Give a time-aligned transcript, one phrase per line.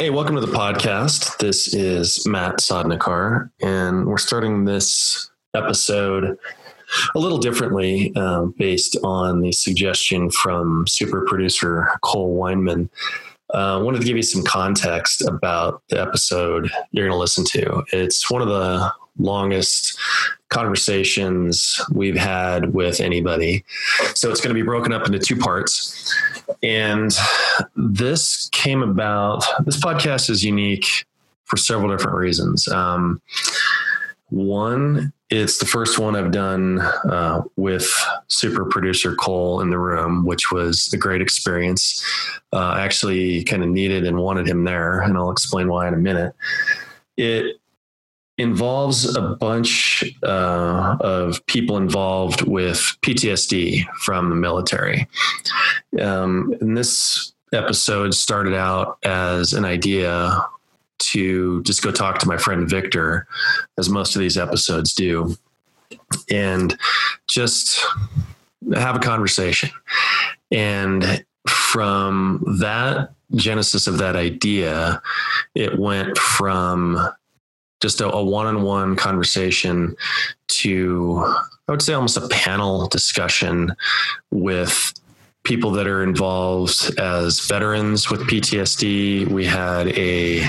[0.00, 1.36] Hey, welcome to the podcast.
[1.36, 6.38] This is Matt Sodnikar, and we're starting this episode
[7.14, 12.88] a little differently um, based on the suggestion from super producer Cole Weinman.
[13.52, 17.44] I uh, wanted to give you some context about the episode you're going to listen
[17.44, 17.82] to.
[17.92, 19.98] It's one of the longest
[20.50, 23.64] conversations we've had with anybody.
[24.14, 26.12] So it's going to be broken up into two parts.
[26.62, 27.12] And
[27.76, 31.06] this came about, this podcast is unique
[31.44, 32.68] for several different reasons.
[32.68, 33.22] Um,
[34.28, 37.92] one, it's the first one I've done uh, with
[38.28, 42.04] super producer Cole in the room, which was a great experience.
[42.52, 45.94] Uh, I actually kind of needed and wanted him there, and I'll explain why in
[45.94, 46.34] a minute.
[47.16, 47.59] It
[48.40, 55.06] involves a bunch uh, of people involved with PTSD from the military.
[56.00, 60.44] Um, and this episode started out as an idea
[60.98, 63.26] to just go talk to my friend Victor,
[63.78, 65.36] as most of these episodes do,
[66.30, 66.78] and
[67.28, 67.84] just
[68.74, 69.70] have a conversation.
[70.50, 75.00] And from that genesis of that idea,
[75.54, 77.10] it went from
[77.80, 79.96] just a, a one-on-one conversation
[80.48, 81.24] to
[81.68, 83.74] I would say almost a panel discussion
[84.30, 84.92] with
[85.44, 89.28] people that are involved as veterans with PTSD.
[89.28, 90.42] We had a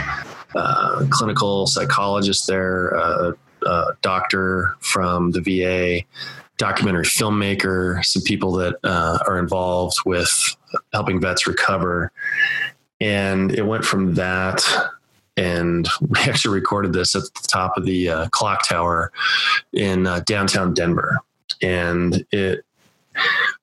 [0.55, 3.33] uh, clinical psychologist there, a,
[3.65, 6.05] a, doctor from the VA,
[6.57, 10.55] documentary filmmaker, some people that uh, are involved with
[10.91, 12.11] helping vets recover.
[12.99, 14.63] And it went from that
[15.41, 19.11] and we actually recorded this at the top of the uh, clock tower
[19.73, 21.19] in uh, downtown Denver.
[21.61, 22.63] And it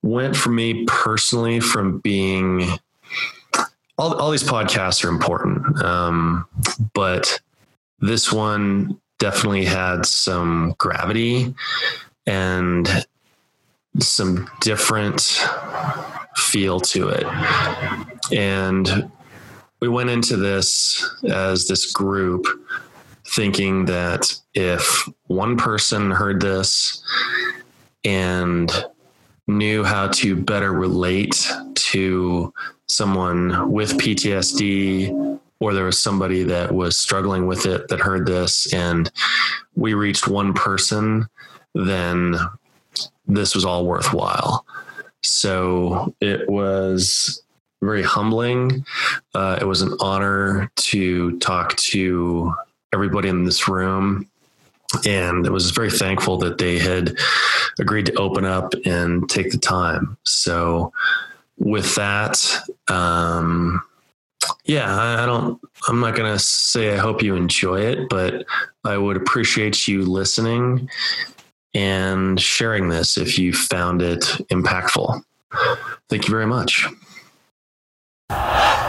[0.02, 2.68] went for me personally from being
[3.96, 6.46] all, all these podcasts are important, um,
[6.94, 7.40] but
[7.98, 11.52] this one definitely had some gravity
[12.26, 13.06] and
[13.98, 15.44] some different
[16.36, 17.26] feel to it.
[18.32, 19.10] And
[19.80, 22.46] we went into this as this group
[23.26, 27.02] thinking that if one person heard this
[28.04, 28.84] and
[29.46, 32.52] knew how to better relate to
[32.86, 38.72] someone with PTSD or there was somebody that was struggling with it that heard this
[38.72, 39.10] and
[39.74, 41.28] we reached one person
[41.74, 42.36] then
[43.26, 44.64] this was all worthwhile.
[45.22, 47.42] So it was
[47.82, 48.84] very humbling.
[49.34, 52.54] Uh, it was an honor to talk to
[52.92, 54.28] everybody in this room.
[55.06, 57.16] And I was very thankful that they had
[57.78, 60.16] agreed to open up and take the time.
[60.24, 60.92] So,
[61.58, 62.42] with that,
[62.88, 63.82] um,
[64.64, 68.46] yeah, I, I don't, I'm not going to say I hope you enjoy it, but
[68.84, 70.88] I would appreciate you listening
[71.74, 75.22] and sharing this if you found it impactful.
[76.08, 76.86] Thank you very much.
[78.30, 78.74] Oh!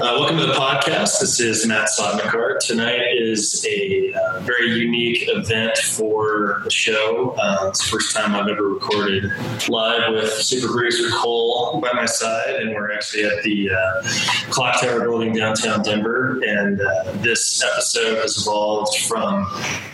[0.00, 1.20] Uh, welcome to the podcast.
[1.20, 2.58] This is Matt Sodnikar.
[2.58, 7.36] Tonight is a uh, very unique event for the show.
[7.38, 9.30] Uh, it's the first time I've ever recorded
[9.68, 14.02] live with super producer Cole by my side, and we're actually at the uh,
[14.50, 16.40] Clock Tower building downtown Denver.
[16.46, 19.46] And uh, this episode has evolved from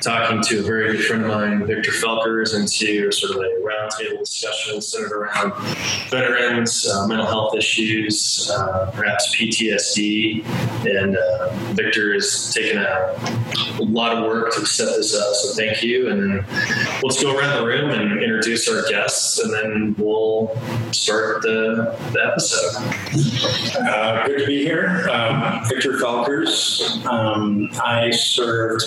[0.03, 4.21] talking to a very good friend of mine, Victor Felkers, into sort of a roundtable
[4.21, 5.53] discussion centered around
[6.11, 8.49] veterans, uh, mental health issues,
[8.95, 13.17] perhaps PTSD and uh, Victor has taken a,
[13.81, 15.35] a, lot of work to set this up.
[15.35, 16.11] So thank you.
[16.11, 16.45] And
[17.03, 20.57] let's go around the room and introduce our guests, and then we'll
[20.93, 23.87] start the, the episode.
[23.89, 25.09] Uh, good to be here.
[25.11, 27.05] Um, Victor Felkers.
[27.07, 28.85] Um, I served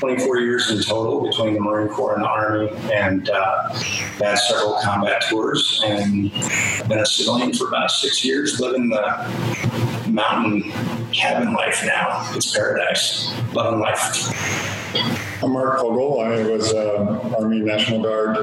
[0.00, 4.78] 24 years in total between the Marine Corps and the Army, and uh, had several
[4.82, 5.82] combat tours.
[5.84, 10.62] And I've been a civilian for about six years, living the mountain
[11.12, 12.28] cabin life now.
[12.34, 13.32] It's paradise.
[13.52, 14.28] Loving life.
[15.42, 16.24] I'm Mark Pogol.
[16.24, 18.36] I was uh, Army National Guard.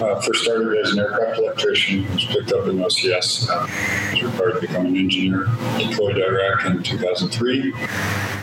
[0.00, 3.48] Uh, first started as an aircraft electrician, was picked up in OCS.
[3.48, 3.66] Uh,
[4.12, 5.46] was required to become an engineer.
[5.78, 7.74] Deployed to Iraq in 2003,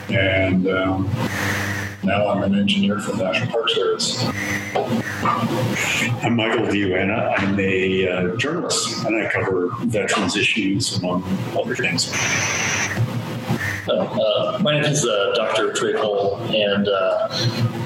[0.09, 1.09] and um,
[2.03, 4.25] now I'm an engineer for the National Park Service.
[6.23, 7.33] I'm Michael de Yoanna.
[7.37, 11.23] I'm a uh, journalist, and I cover veterans issues among
[11.57, 12.11] other things.
[13.89, 15.93] Uh, my name is uh, Dr.
[15.93, 17.27] Cole, and uh,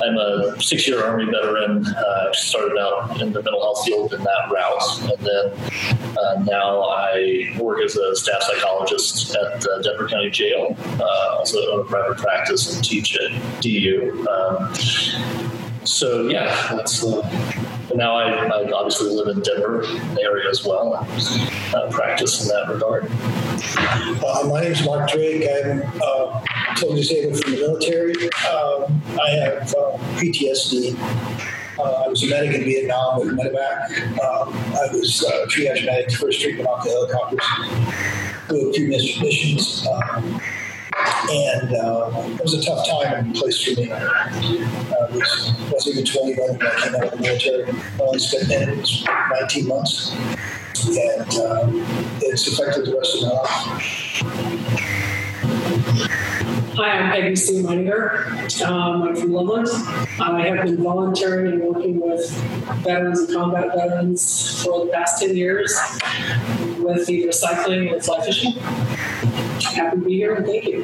[0.04, 1.86] I'm a six-year Army veteran.
[1.86, 6.82] Uh, started out in the mental health field in that route, and then uh, now
[6.82, 10.76] I work as a staff psychologist at the Denver County Jail.
[11.00, 14.28] Uh, also own a private practice and teach at DU.
[14.28, 14.74] Um,
[15.84, 17.04] so yeah, that's.
[17.04, 17.22] Uh,
[17.88, 19.84] but now I, I obviously live in Denver
[20.20, 23.08] area as well uh, practice in that regard.
[24.24, 25.44] Uh, my name is Mark Drake.
[25.44, 26.42] I'm uh,
[26.78, 28.14] totally disabled from the military.
[28.50, 30.98] Um, I have uh, PTSD.
[31.78, 34.20] Uh, I was a medic in Vietnam with medevac.
[34.20, 38.48] Um, I was uh, triage medic, first treatment off the helicopters.
[38.50, 39.86] do a few missions.
[39.88, 40.42] Um,
[41.30, 43.92] and uh, it was a tough time and place for me.
[43.92, 47.64] Uh, I was, wasn't even 21 when I came out of the military.
[47.70, 49.06] I only spent it was
[49.40, 50.12] 19 months,
[50.88, 51.70] and uh,
[52.22, 54.72] it's affected the rest of my life.
[56.74, 57.62] Hi, I'm Peggy C.
[57.62, 58.66] Meininger.
[58.66, 59.68] Um, I'm from Loveland.
[60.20, 62.32] I have been volunteering and working with
[62.84, 65.78] veterans and combat veterans for the past 10 years
[66.80, 68.54] with the recycling and fly fishing.
[69.64, 70.84] Happy to be here and thank you.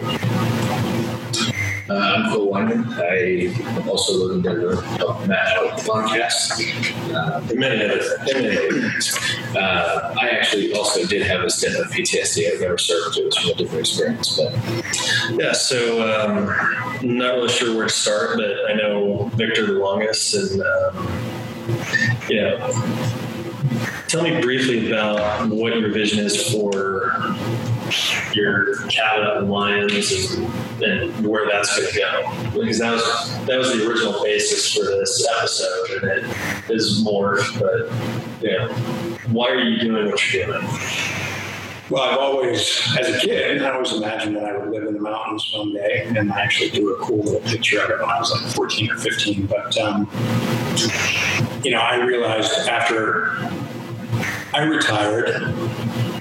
[1.89, 2.85] Uh, I'm Cole Wyman.
[2.89, 3.53] I
[3.87, 4.81] also live in Denver.
[4.81, 7.13] Help Matt out the podcast.
[7.13, 9.17] Uh, and many other many other things.
[9.55, 12.53] Uh, I actually also did have a stint of PTSD.
[12.53, 13.17] I've never served.
[13.17, 14.51] It was from a different experience, but
[15.39, 16.47] Yeah, so um,
[17.03, 21.07] not really sure where to start, but I know Victor the longest, and um,
[22.27, 22.57] you know,
[24.09, 27.13] tell me briefly about what your vision is for
[28.33, 33.57] your up in Lyons and, and where that's going to go, because that was that
[33.57, 37.39] was the original basis for this episode, and it is more.
[37.59, 37.91] But
[38.41, 38.67] you know,
[39.29, 40.67] why are you doing what you're doing?
[41.89, 44.99] Well, I've always, as a kid, I always imagined that I would live in the
[44.99, 48.19] mountains one day, and I actually drew a cool little picture of it when I
[48.19, 49.45] was like 14 or 15.
[49.45, 50.09] But, um,
[51.63, 53.37] you know, I realized after
[54.53, 55.29] I retired,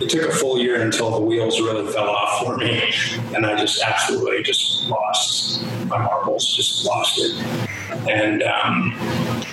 [0.06, 2.92] it took a full year until the wheels really fell off for me,
[3.34, 7.32] and I just absolutely just lost my marbles, just lost it.
[8.08, 8.92] And um,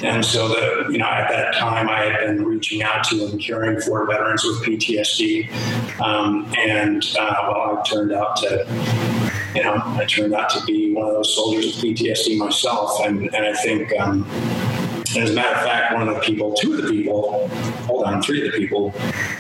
[0.04, 3.42] and so the you know at that time I had been reaching out to and
[3.42, 5.52] caring for veterans with PTSD,
[6.02, 8.68] um, and uh, well I turned out to
[9.56, 13.34] you know I turned out to be one of those soldiers with PTSD myself, and
[13.34, 13.92] and I think.
[14.00, 14.30] Um,
[15.16, 17.48] as a matter of fact, one of the people, two of the people,
[17.86, 18.92] hold on, three of the people,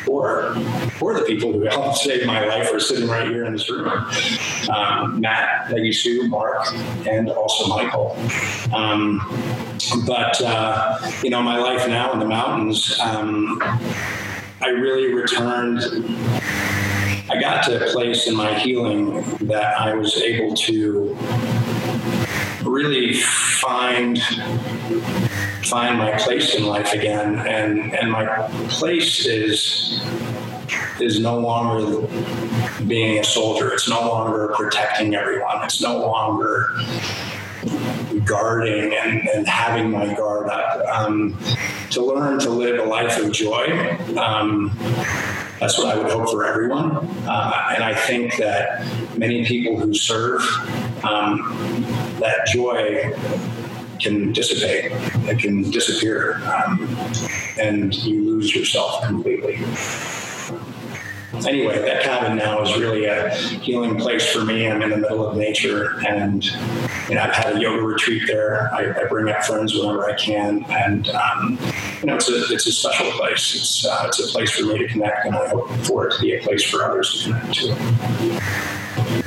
[0.06, 0.54] four,
[1.00, 3.70] four of the people who helped save my life are sitting right here in this
[3.70, 3.88] room.
[4.70, 6.68] Um, Matt, Peggy Sue, Mark,
[7.08, 8.16] and also Michael.
[8.74, 9.20] Um,
[10.06, 13.60] but, uh, you know, my life now in the mountains, um,
[14.62, 15.80] I really returned.
[17.30, 21.18] I got to a place in my healing that I was able to
[22.64, 24.20] really find
[25.64, 27.40] find my place in life again.
[27.40, 28.26] And and my
[28.70, 30.02] place is
[31.00, 32.08] is no longer
[32.86, 33.74] being a soldier.
[33.74, 35.64] It's no longer protecting everyone.
[35.64, 36.70] It's no longer
[38.26, 40.86] guarding and, and having my guard up.
[40.88, 41.38] Um,
[41.92, 44.76] to learn to live a life of joy um,
[45.64, 46.98] that's what I would hope for everyone.
[47.26, 48.86] Uh, and I think that
[49.18, 50.42] many people who serve,
[51.06, 51.86] um,
[52.20, 53.14] that joy
[54.04, 54.92] can dissipate,
[55.28, 56.96] it can disappear, um,
[57.60, 59.60] and you lose yourself completely.
[61.48, 64.70] Anyway, that cabin now is really a healing place for me.
[64.70, 66.46] I'm in the middle of nature, and
[67.10, 68.72] you know I've had a yoga retreat there.
[68.72, 71.58] I, I bring up friends whenever I can, and um,
[72.02, 73.56] you know it's a it's a special place.
[73.56, 76.22] It's uh, it's a place for me to connect, and I hope for it to
[76.22, 79.24] be a place for others to connect to.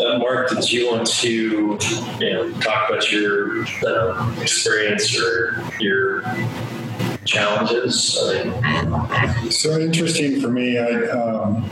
[0.00, 1.78] Uh, Mark, did you want to
[2.20, 6.22] you know, talk about your uh, experience or your
[7.26, 8.18] challenges?
[8.18, 10.78] I mean, So interesting for me.
[10.78, 11.68] I um,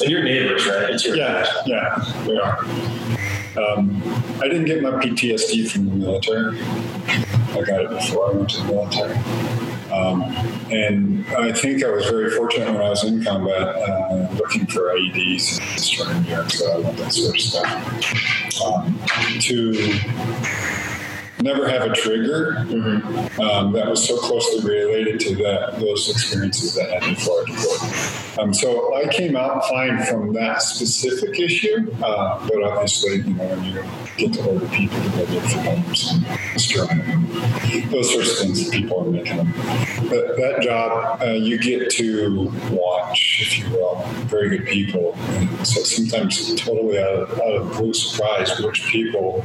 [0.00, 0.90] and you're neighbors, right?
[0.90, 2.64] It's your yeah yeah we are.
[3.56, 4.02] Um,
[4.40, 6.58] I didn't get my PTSD from the military.
[6.58, 9.16] I got it before I went to the military.
[9.92, 10.22] Um,
[10.72, 14.94] and I think I was very fortunate when I was in combat, uh, looking for
[14.94, 18.64] IEDs and destroying units, uh, that sort of stuff.
[18.64, 18.98] Um,
[19.40, 19.72] to
[21.42, 22.58] never have a trigger
[23.40, 28.38] um, that was so closely related to that those experiences that happened before I deployed.
[28.38, 33.44] Um, so I came out fine from that specific issue, uh, but obviously, you know,
[33.46, 33.84] when you
[34.16, 36.88] get to older people, you go look for homes and strong,
[37.90, 39.52] those sorts of things that people are making them.
[40.08, 45.14] But that job, uh, you get to watch, if you will, very good people.
[45.16, 49.44] And so sometimes totally out of, out of blue surprise, which people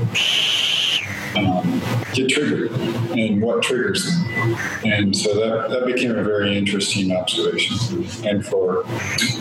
[1.35, 1.81] um,
[2.13, 4.55] get triggered and what triggers them.
[4.85, 8.05] And so that, that became a very interesting observation.
[8.25, 8.83] And for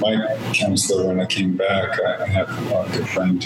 [0.01, 3.43] my counselor, when I came back, I, I have a good friend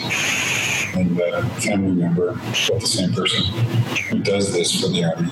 [0.94, 3.44] and a family member, both the same person,
[4.09, 5.30] who does this for the Army.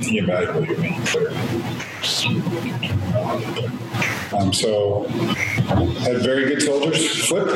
[0.00, 0.96] He evaluated me.
[4.38, 5.04] Um, so,
[6.00, 7.48] had very good soldiers flip,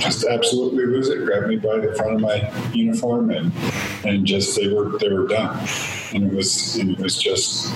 [0.00, 3.52] just absolutely lose it, grab me by the front of my uniform, and
[4.04, 5.66] and just they were they were done,
[6.14, 7.72] and it was it was just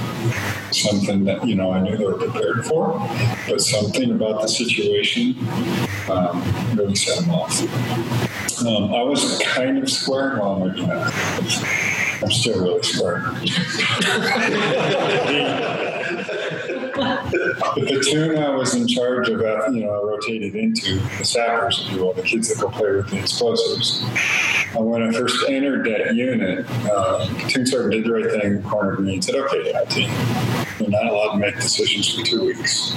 [0.73, 2.99] something that you know I knew they were prepared for,
[3.49, 5.37] but something about the situation
[6.11, 6.43] um,
[6.75, 7.61] really set them off.
[8.65, 10.39] Um, I was kind of square.
[10.39, 11.13] Well, not.
[12.23, 13.23] I'm still really square.
[16.95, 21.85] the platoon I was in charge of, uh, you know, I rotated into the sappers,
[21.87, 24.03] if you will, the kids that go play with the explosives.
[24.75, 29.01] And when I first entered that unit, uh, platoon sergeant did the right thing, cornered
[29.01, 30.11] me and said, okay, team,
[30.81, 32.95] you're not allowed to make decisions for two weeks.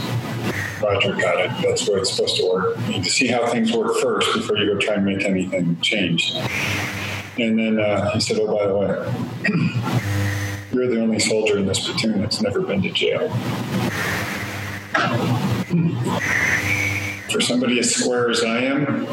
[0.82, 1.52] Roger, got it.
[1.64, 2.78] That's way it's supposed to work.
[2.82, 5.80] You need to see how things work first before you go try and make anything
[5.82, 6.34] change.
[7.40, 10.34] And then uh, he said, oh, by the way,
[10.72, 13.30] you're the only soldier in this platoon that's never been to jail.
[17.30, 19.06] For somebody as square as I am,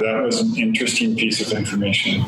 [0.00, 2.24] that was an interesting piece of information.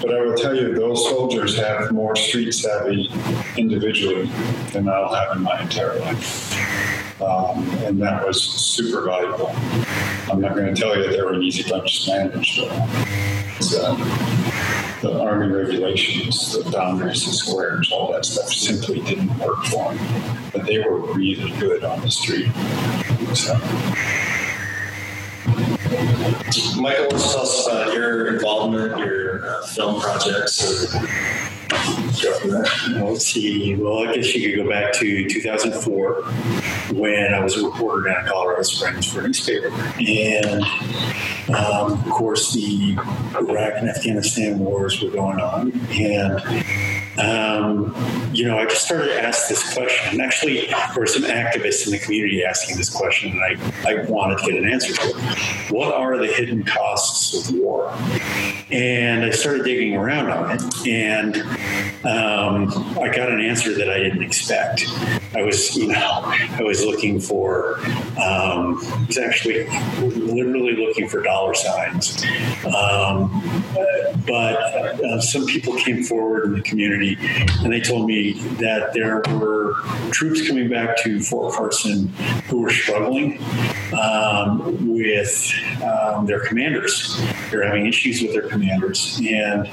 [0.00, 3.10] But I will tell you, those soldiers have more street savvy
[3.56, 4.30] individually
[4.72, 6.54] than I'll have in my entire life.
[7.20, 9.54] Um, and that was super valuable.
[10.30, 12.58] I'm not going to tell you they were an easy bunch to manage.
[12.58, 14.43] But, uh,
[15.04, 20.40] the Army regulations, the boundaries, the squares, all that stuff simply didn't work for them.
[20.52, 22.50] But they were really good on the street.
[23.34, 23.54] So.
[26.80, 30.94] Michael, tell us about your involvement, your uh, film projects.
[30.94, 31.53] Or-
[32.44, 33.74] Well, let's see.
[33.74, 36.22] Well, I guess you could go back to 2004
[36.94, 39.68] when I was a reporter down in Colorado Springs for a newspaper.
[39.98, 40.62] And
[41.54, 42.96] um, of course, the
[43.36, 45.72] Iraq and Afghanistan wars were going on.
[45.90, 46.40] And
[47.18, 47.94] um,
[48.32, 50.12] you know, I just started to ask this question.
[50.12, 54.04] And actually, there were some activists in the community asking this question, and I, I
[54.06, 55.70] wanted to get an answer to it.
[55.70, 57.92] What are the hidden costs of war?
[58.70, 61.36] And I started digging around on it, and
[62.04, 64.84] um, I got an answer that I didn't expect.
[65.34, 67.78] I was, you know, I was looking for,
[68.18, 69.66] um, I was actually
[70.00, 72.24] literally looking for dollar signs.
[72.64, 73.42] Um,
[74.26, 74.56] but
[75.04, 79.74] uh, some people came forward in the community and they told me that there were
[80.10, 82.08] troops coming back to Fort Carson
[82.48, 83.42] who were struggling
[83.92, 87.20] um, with um, their commanders.
[87.50, 89.66] They were having issues with their commanders, and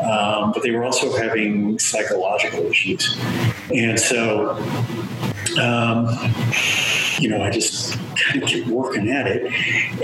[0.00, 3.18] um, but they were also having psychological issues,
[3.74, 4.56] and so
[5.60, 6.06] um,
[7.18, 9.52] you know, I just kind of kept working at it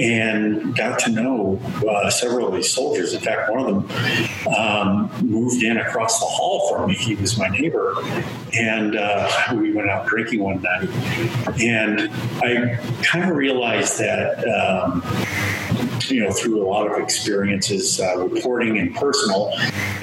[0.00, 3.14] and got to know uh, several of these soldiers.
[3.14, 6.94] In fact, one of them um, moved in across the hall from me.
[6.94, 7.94] He was my neighbor,
[8.54, 10.88] and uh, we went out drinking one night.
[11.60, 12.10] And
[12.42, 14.46] I kind of realized that.
[14.48, 15.02] Um,
[16.06, 19.52] you know, through a lot of experiences, uh, reporting and personal,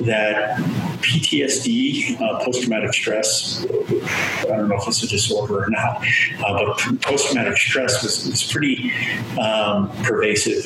[0.01, 0.59] that
[1.05, 6.03] PTSD, uh, post traumatic stress, I don't know if it's a disorder or not,
[6.45, 8.91] uh, but post traumatic stress was, was pretty
[9.39, 10.65] um, pervasive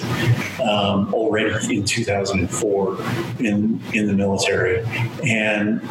[0.61, 2.97] um, already in 2004
[3.39, 4.83] in, in the military.
[5.23, 5.81] And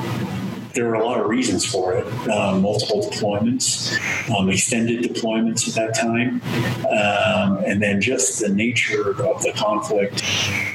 [0.74, 2.06] there were a lot of reasons for it.
[2.28, 3.98] Um, multiple deployments,
[4.30, 6.40] um, extended deployments at that time,
[6.86, 10.22] um, and then just the nature of the conflict,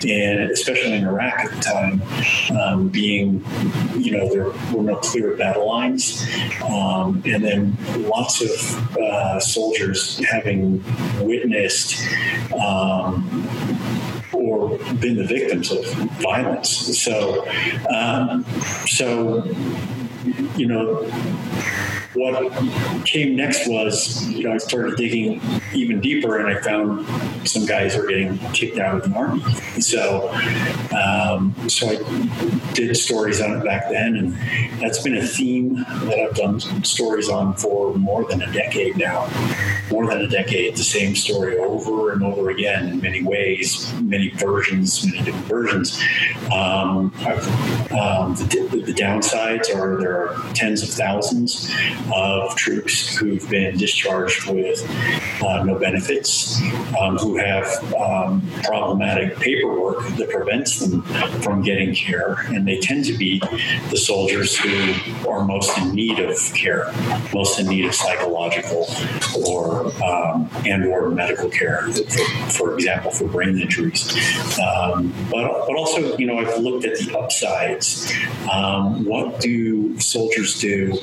[0.06, 2.02] and especially in Iraq at the time,
[2.60, 3.44] um, being,
[3.98, 6.26] you know, there were no clear battle lines,
[6.64, 10.84] um, and then lots of uh, soldiers having
[11.22, 12.02] witnessed
[12.54, 13.73] um,
[14.34, 15.86] or been the victims of
[16.22, 16.70] violence.
[17.02, 17.48] So,
[17.90, 18.46] um,
[18.88, 19.44] so
[20.56, 21.04] you know,
[22.14, 22.54] what
[23.06, 25.42] came next was, you know, I started digging
[25.74, 27.08] even deeper, and I found
[27.48, 29.42] some guys were getting kicked out of the army.
[29.82, 30.30] So,
[30.96, 34.34] um, so I did stories on it back then, and
[34.82, 39.30] that's been a theme that I've done stories on for more than a decade now.
[39.92, 44.30] More than a decade, the same story over and over again in many ways, many
[44.30, 46.02] versions, many different versions.
[46.52, 47.14] Um,
[47.92, 51.72] um, the, the downsides are there are tens of thousands
[52.14, 54.82] of troops who've been discharged with
[55.44, 56.62] uh, no benefits,
[57.00, 61.02] um, who have um, problematic paperwork that prevents them
[61.42, 63.40] from getting care, and they tend to be
[63.90, 64.94] the soldiers who
[65.30, 66.92] are most in need of care,
[67.34, 68.88] most in need of psychological
[69.46, 74.12] or um, and or medical care, for, for example, for brain injuries.
[74.60, 78.12] Um, but but also, you know, I've looked at the upsides.
[78.52, 80.98] Um, what do soldiers do?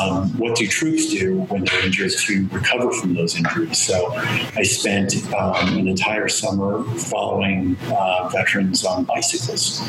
[0.00, 3.78] Um, what do troops do when they're injured to recover from those injuries?
[3.78, 9.80] So I spent um, an entire summer following uh, veterans on bicycles.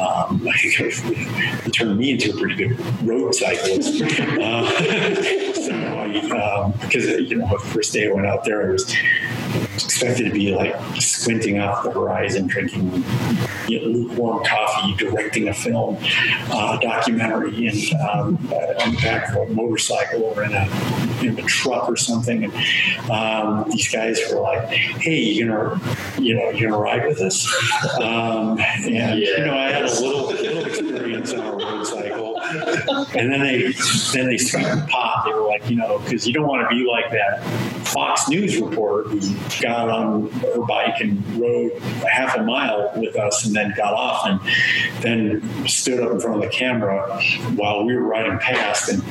[0.00, 4.02] Um, it turned me into a pretty good road cyclist.
[4.02, 4.66] Uh,
[5.54, 8.94] so I, because um, you know, the first day I went out there, I was
[9.90, 13.02] expected to be like squinting off the horizon, drinking
[13.66, 15.96] you know, lukewarm coffee, directing a film
[16.52, 18.36] uh, documentary, and um,
[18.82, 22.44] on the back of a motorcycle or in a, in a truck or something.
[22.44, 25.80] And um, these guys were like, "Hey, you gonna,
[26.20, 27.44] you know, you gonna ride with us?"
[28.00, 29.14] Um, and yeah.
[29.14, 31.60] you know, I had a little little experience on
[33.16, 33.72] and then they
[34.12, 35.24] then they the pot.
[35.24, 37.42] They were like, you know, because you don't want to be like that
[37.86, 39.20] Fox News reporter who
[39.60, 43.94] got on her bike and rode a half a mile with us and then got
[43.94, 44.40] off and
[45.02, 47.20] then stood up in front of the camera
[47.56, 49.02] while we were riding past and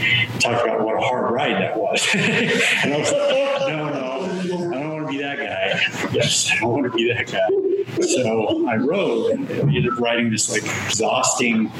[0.42, 2.08] talked about what a hard ride that was.
[2.14, 6.10] and I was like, oh, no, no, I don't want to be that guy.
[6.12, 7.69] Yes, I don't want to be that guy.
[8.02, 11.72] So I rode and ended up riding this like exhausting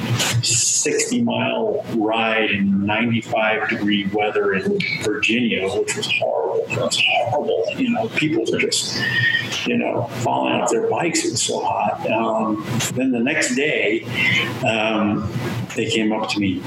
[0.42, 6.64] 60 mile ride in 95 degree weather in Virginia, which was horrible.
[6.68, 7.64] It was horrible.
[7.76, 8.98] You know, people were just,
[9.66, 11.24] you know, falling off their bikes.
[11.24, 12.10] It was so hot.
[12.10, 12.64] Um,
[12.94, 14.04] then the next day,
[14.66, 15.30] um,
[15.74, 16.62] they came up to me,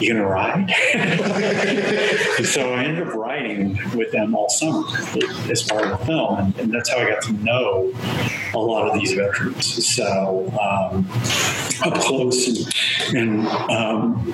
[0.00, 0.70] You gonna ride?
[2.44, 4.84] so I ended up riding with them all summer
[5.50, 6.38] as part of the film.
[6.38, 7.92] And, and that's how I got to know
[8.54, 9.94] a lot of these veterans.
[9.94, 11.06] So um,
[11.82, 14.32] up close and, and, um,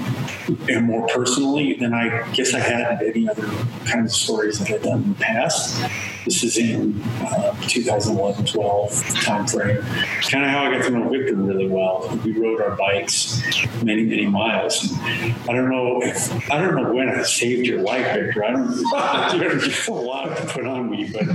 [0.68, 3.46] and more personally than I guess I had any other
[3.86, 5.80] kind of stories that I've done in the past.
[6.24, 9.82] This is in uh, 2011 12 timeframe.
[10.30, 12.20] Kind of how I got to know Victor really well.
[12.24, 13.42] We rode our bikes
[13.82, 14.92] many, many miles.
[14.92, 18.44] And I don't know if, I don't know when I saved your life, Victor.
[18.44, 21.26] I don't, there's a lot to put on me, but,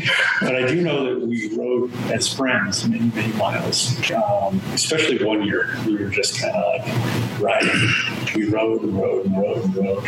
[0.42, 4.00] but I do know that we rode as friends many, many miles.
[4.12, 7.90] Um, especially one year, we were just kind of like riding.
[8.36, 10.06] We rode and rode and rode and rode.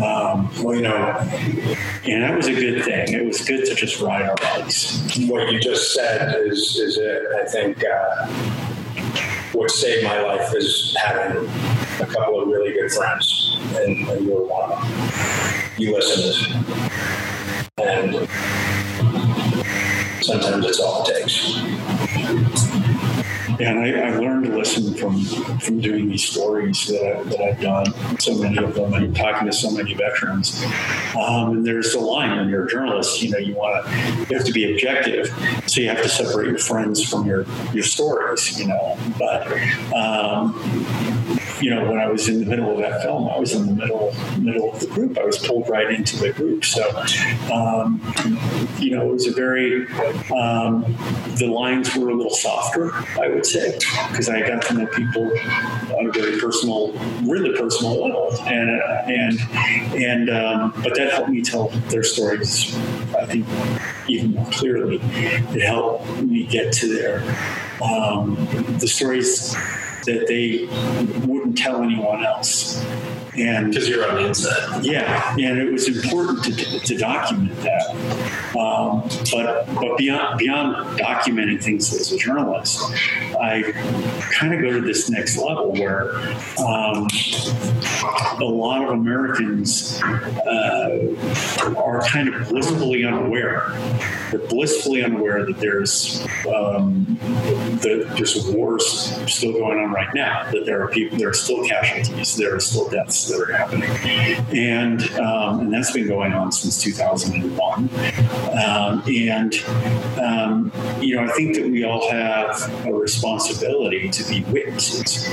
[0.00, 0.96] Um, well, you know,
[2.04, 3.12] and that was a good thing.
[3.12, 5.18] It was good to just just ride our bikes.
[5.28, 7.22] What you just said is is it.
[7.34, 8.26] I think uh,
[9.52, 11.48] what saved my life is having
[12.00, 15.72] a couple of really good friends, and, and you were one of them.
[15.78, 16.64] You listened,
[17.78, 18.28] and
[20.22, 21.79] sometimes it's all it takes.
[23.60, 25.22] And I, learned to listen from
[25.58, 29.46] from doing these stories that, I, that I've done, so many of them, and talking
[29.46, 30.64] to so many veterans.
[31.18, 33.92] Um, and there's a line when you're a journalist, you know, you want to,
[34.30, 35.28] you have to be objective,
[35.66, 38.98] so you have to separate your friends from your your stories, you know.
[39.18, 39.46] But
[39.92, 40.54] um,
[41.60, 43.72] you know, when I was in the middle of that film, I was in the
[43.72, 45.18] middle middle of the group.
[45.18, 46.64] I was pulled right into the group.
[46.64, 46.82] So,
[47.52, 48.00] um,
[48.78, 49.86] you know, it was a very
[50.32, 50.82] um,
[51.36, 53.78] the lines were a little softer, I would say,
[54.10, 55.30] because I got to know people
[55.98, 56.92] on a very personal,
[57.22, 58.70] really personal level, and
[59.10, 59.40] and
[59.94, 62.74] and um, but that helped me tell their stories.
[63.16, 63.46] I think
[64.08, 65.00] even more clearly.
[65.02, 67.20] It helped me get to their
[67.82, 68.34] um,
[68.78, 69.54] the stories
[70.04, 70.66] that they
[71.26, 72.84] wouldn't tell anyone else.
[73.40, 77.90] And because you're on the inside, yeah, and it was important to, to document that.
[78.58, 82.80] Um, but but beyond beyond documenting things as a journalist,
[83.40, 83.72] I
[84.32, 86.16] kind of go to this next level where
[86.58, 87.08] um,
[88.40, 93.70] a lot of Americans uh, are kind of blissfully unaware.
[94.30, 97.18] They're blissfully unaware that there's um,
[97.82, 98.84] that there's wars
[99.32, 100.50] still going on right now.
[100.50, 103.90] That there are people, there are still casualties, there are still deaths that are happening,
[104.56, 107.90] and um, and that's been going on since 2001.
[108.50, 109.54] Um, and
[110.18, 115.28] um, you know, I think that we all have a responsibility to be witnesses.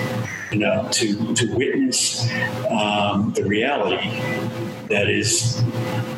[0.52, 2.22] You know, to to witness
[2.70, 4.10] um, the reality
[4.88, 5.62] that is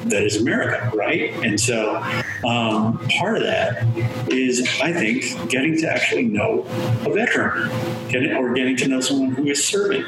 [0.10, 1.32] that is America, right?
[1.44, 1.98] And so
[2.46, 3.86] um, part of that
[4.30, 6.66] is, I think, getting to actually know
[7.06, 7.70] a veteran,
[8.10, 10.06] getting, or getting to know someone who is serving.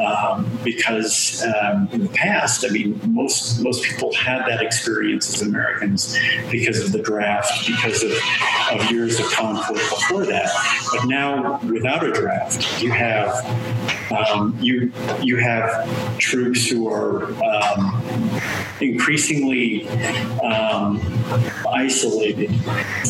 [0.00, 5.42] Um, because um, in the past, I mean, most most people had that experience as
[5.42, 6.16] Americans
[6.50, 8.12] because of the draft, because of,
[8.72, 10.50] of years of conflict before that.
[10.92, 13.28] But now, without a draft, you have
[14.12, 18.02] um, you you have troops who are um,
[19.30, 19.88] increasingly
[20.40, 21.00] um,
[21.72, 22.54] isolated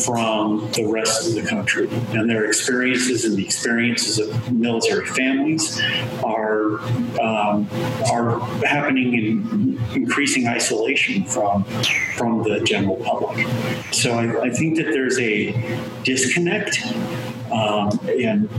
[0.03, 5.79] from the rest of the country, and their experiences and the experiences of military families
[6.23, 6.79] are
[7.19, 7.67] um,
[8.11, 11.63] are happening in increasing isolation from
[12.15, 13.47] from the general public.
[13.91, 15.51] So I, I think that there's a
[16.03, 16.79] disconnect,
[17.51, 18.49] um, and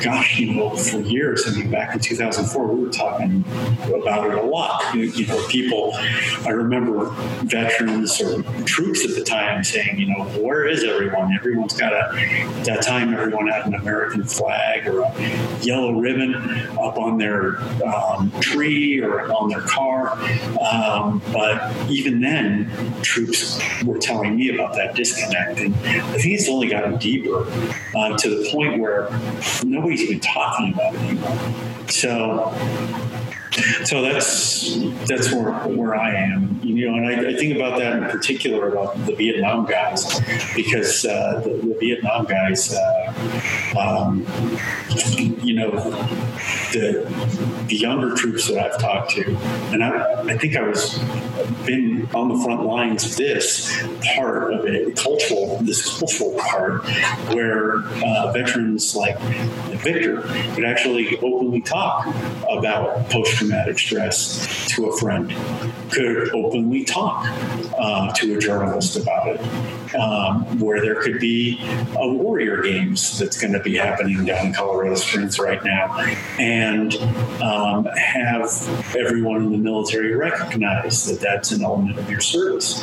[0.00, 3.44] gosh, you know, for years, I mean, back in 2004, we were talking
[3.84, 4.94] about it a lot.
[4.94, 5.92] You, you know, people,
[6.44, 7.10] I remember
[7.44, 11.32] veterans or troops at the time saying, you know, where is everyone?
[11.34, 16.34] Everyone's got a, at that time, everyone had an American flag or a yellow ribbon
[16.78, 20.18] up on their um, tree or on their car.
[20.60, 22.70] Um, but even then,
[23.02, 25.60] troops were telling me about that disconnect.
[25.60, 27.44] And I think it's only gotten deeper
[27.96, 29.08] uh, to the point where
[29.64, 31.88] nobody nobody's even talking about it anymore.
[31.88, 32.52] So
[33.84, 37.96] so that's that's where where I am, you know, and I, I, think about that
[37.96, 40.20] in particular about the Vietnam guys
[40.54, 44.26] because uh, the, the, Vietnam guys, uh, um,
[45.42, 45.70] you know,
[46.72, 47.06] the
[47.68, 49.34] the younger troops that I've talked to,
[49.72, 50.98] and I, I think I was
[51.64, 53.76] been on the front lines of this
[54.14, 56.84] part of it, cultural, this cultural part,
[57.34, 59.18] where uh, veterans like
[59.82, 60.22] Victor
[60.54, 62.06] could actually openly talk
[62.50, 65.30] about post traumatic stress to a friend,
[65.90, 67.26] could openly talk
[67.78, 69.40] uh, to a journalist about it,
[69.94, 71.58] um, where there could be
[71.96, 75.98] a Warrior Games that's going to be happening down in Colorado Springs right now,
[76.38, 76.94] and
[77.42, 78.50] um, have
[78.96, 82.82] everyone in the military recognize that that's an element of your service,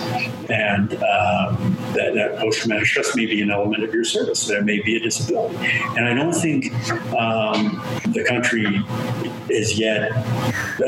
[0.50, 4.63] and um, that, that post traumatic stress may be an element of your service, that
[4.63, 5.58] may be a disability.
[5.98, 6.74] And I don't think
[7.13, 7.82] um,
[8.13, 8.65] the country
[9.50, 10.12] is yet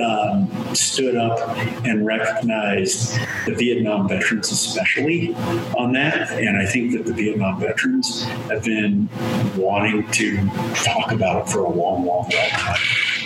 [0.03, 1.39] um, stood up
[1.85, 5.33] and recognized the Vietnam veterans, especially
[5.77, 6.06] on that.
[6.13, 9.09] And I think that the Vietnam veterans have been
[9.55, 10.47] wanting to
[10.83, 12.77] talk about it for a long, long, long time.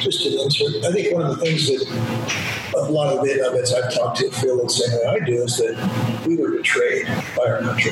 [0.01, 3.73] Just to insert, I think one of the things that a lot of Vietnam vets
[3.73, 7.05] I've talked to feel the same way I do is that we were betrayed
[7.37, 7.91] by our country.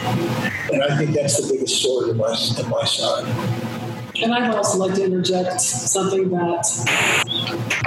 [0.74, 3.69] And I think that's the biggest story in my, in my side.
[4.22, 6.66] And I'd also like to interject something that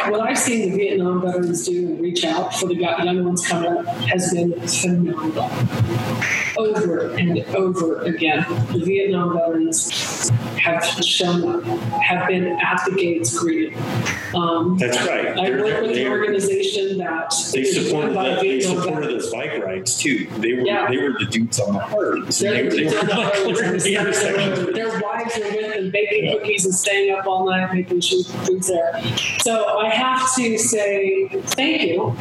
[0.09, 3.71] what I've seen the Vietnam veterans do and reach out for the young ones coming
[3.71, 5.51] up has been phenomenal.
[6.59, 10.31] Over and over again, the Vietnam veterans
[10.62, 13.77] have shown up, have been at the gates greeting.
[14.35, 15.29] Um, That's right.
[15.29, 19.99] I they're, work with an organization that they supported, the, they supported those bike rides
[19.99, 20.27] too.
[20.38, 20.88] They were yeah.
[20.88, 21.81] they were the dudes on the.
[22.40, 23.03] They're, they, they were,
[23.79, 28.24] the their wives are with them baking cookies and staying up all night making sure
[28.24, 29.02] food's there.
[29.40, 32.16] So I have to say thank you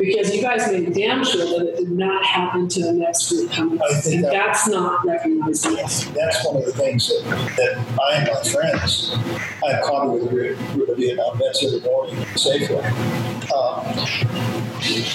[0.00, 3.50] because you guys made damn sure that it did not happen to the next group
[3.52, 3.78] coming.
[3.82, 5.64] I think and that, that's not recognized.
[6.14, 7.24] That's one of the things that,
[7.56, 9.14] that I and my friends,
[9.64, 12.78] I have coffee with a group of Vietnam vets every morning safely.
[13.54, 14.50] Um,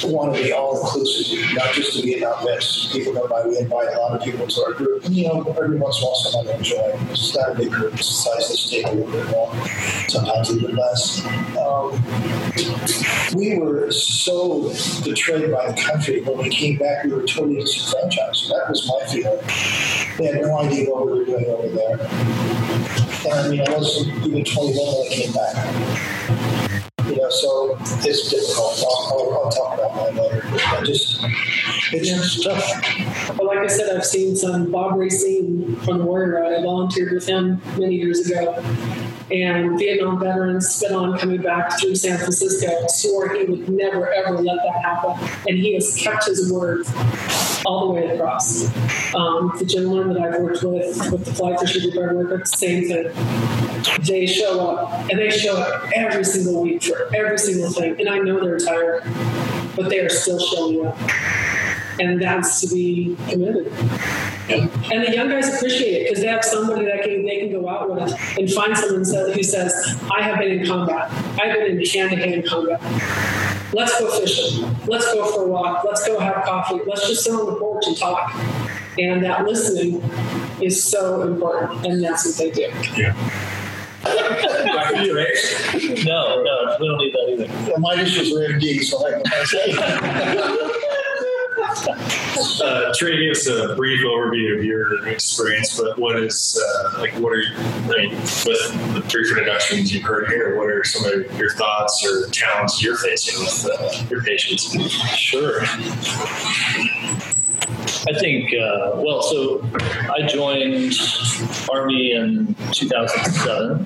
[0.04, 2.92] want to be all inclusive, not just to Vietnam vets.
[2.92, 5.04] People know why we invite a lot of people to our group.
[5.06, 7.10] And, you know, every once in a while someone will join.
[7.10, 7.94] It's not a big group.
[7.94, 9.68] It's the size of this table a little bit more,
[10.08, 11.26] sometimes even less.
[11.58, 12.04] Um,
[13.36, 14.72] we were so
[15.04, 17.04] betrayed by the country when we came back.
[17.06, 18.50] We were totally disenfranchised.
[18.50, 19.40] That was my feeling.
[20.18, 22.00] They had no idea what we were doing over there.
[23.26, 25.56] And I mean, I wasn't even 21 when I came back.
[27.08, 28.84] You know, so it's difficult.
[28.84, 30.42] I'll, I'll, I'll talk about mine later.
[30.52, 31.20] But just,
[31.92, 33.38] it's tough.
[33.38, 37.28] But like I said, I've seen some Bob Racine from the Warrior I volunteered with
[37.28, 38.54] him many years ago.
[39.32, 44.38] And Vietnam veterans spent on coming back through San Francisco, swore he would never, ever
[44.38, 45.12] let that happen.
[45.48, 46.86] And he has kept his word
[47.66, 48.66] all the way across.
[49.16, 53.12] Um, the gentleman that I've worked with, with the fly fishing department, same thing.
[54.02, 58.00] They show up, and they show up every single week for every single thing.
[58.00, 59.04] And I know they're tired,
[59.76, 60.98] but they are still showing up.
[62.00, 63.72] And that's to be commended.
[64.50, 67.68] And the young guys appreciate it because they have somebody that can, they can go
[67.70, 69.00] out with and find someone
[69.34, 71.10] who says, I have been in combat.
[71.40, 72.82] I've been in hand to hand combat.
[73.74, 74.70] Let's go fishing.
[74.86, 75.84] Let's go for a walk.
[75.84, 76.80] Let's go have coffee.
[76.86, 78.34] Let's just sit on the porch and talk.
[78.98, 80.02] And that listening
[80.62, 81.86] is so important.
[81.86, 82.72] And that's what they do.
[82.96, 83.16] Yeah.
[84.92, 87.72] no, no, we don't need that either.
[87.72, 89.74] Well, my issues are MD, so I can say.
[92.64, 97.14] uh, Trey gave us a brief overview of your experience, but what is uh, like?
[97.16, 97.56] What are you?
[97.56, 102.06] I mean, with the brief introductions you've heard here, what are some of your thoughts
[102.06, 104.72] or challenges you're facing with uh, your patients?
[105.18, 105.62] Sure.
[108.08, 109.64] I think, uh, well, so
[110.14, 110.94] I joined
[111.72, 113.86] Army in 2007,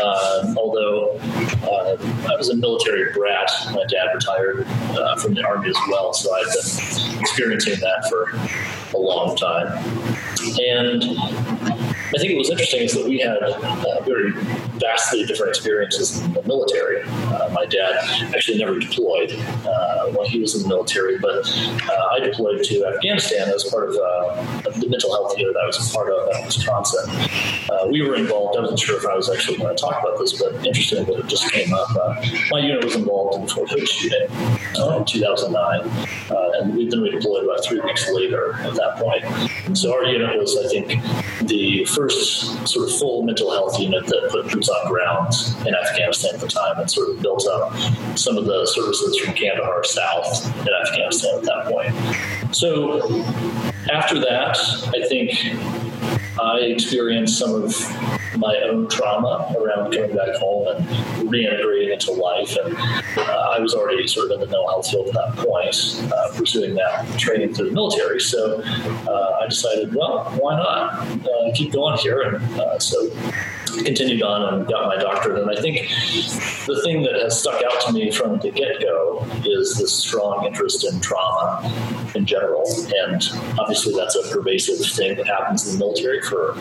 [0.00, 1.18] uh, although
[1.62, 1.96] uh,
[2.30, 3.50] I was a military brat.
[3.72, 8.96] My dad retired uh, from the Army as well, so I've been experiencing that for
[8.96, 9.66] a long time.
[10.60, 14.30] And I think it was interesting is that we had uh, very
[14.78, 17.02] vastly different experiences in the military.
[17.04, 17.98] Uh, my dad
[18.34, 21.48] actually never deployed uh, when he was in the military, but
[21.90, 25.90] uh, I deployed to Afghanistan as part of uh, the mental health unit I was
[25.90, 27.10] a part of in Wisconsin.
[27.70, 30.18] Uh, we were involved, I wasn't sure if I was actually going to talk about
[30.18, 31.88] this, but interesting that it just came up.
[32.50, 36.06] my unit was involved in the Fort Hood shooting in 2009,
[36.60, 39.76] and we then we deployed about three weeks later at that point.
[39.76, 44.28] So our unit was, I think, the first sort of full mental health unit that
[44.30, 45.32] put troops on ground
[45.66, 47.72] in Afghanistan at the time and sort of built up
[48.16, 52.54] some of the services from Kandahar south in Afghanistan at that point.
[52.54, 53.00] So
[53.90, 54.58] after that,
[54.94, 55.30] I think
[56.40, 57.74] I experienced some of
[58.36, 60.86] my own trauma around coming back home and
[61.28, 62.56] reintegrating into life.
[62.62, 66.12] And uh, I was already sort of in the mental health field at that point,
[66.12, 68.20] uh, pursuing that training through the military.
[68.20, 70.94] So uh, I decided, well, why not
[71.26, 72.20] uh, keep going here?
[72.20, 73.10] And uh, so
[73.84, 75.42] continued on and got my doctorate.
[75.42, 75.88] And I think
[76.66, 80.46] the thing that has stuck out to me from the get go is this strong
[80.46, 82.64] interest in trauma in general.
[83.04, 83.22] And
[83.58, 86.56] obviously, that's a pervasive thing that happens in the military for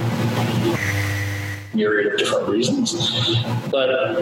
[1.74, 2.94] myriad of different reasons.
[3.70, 4.18] But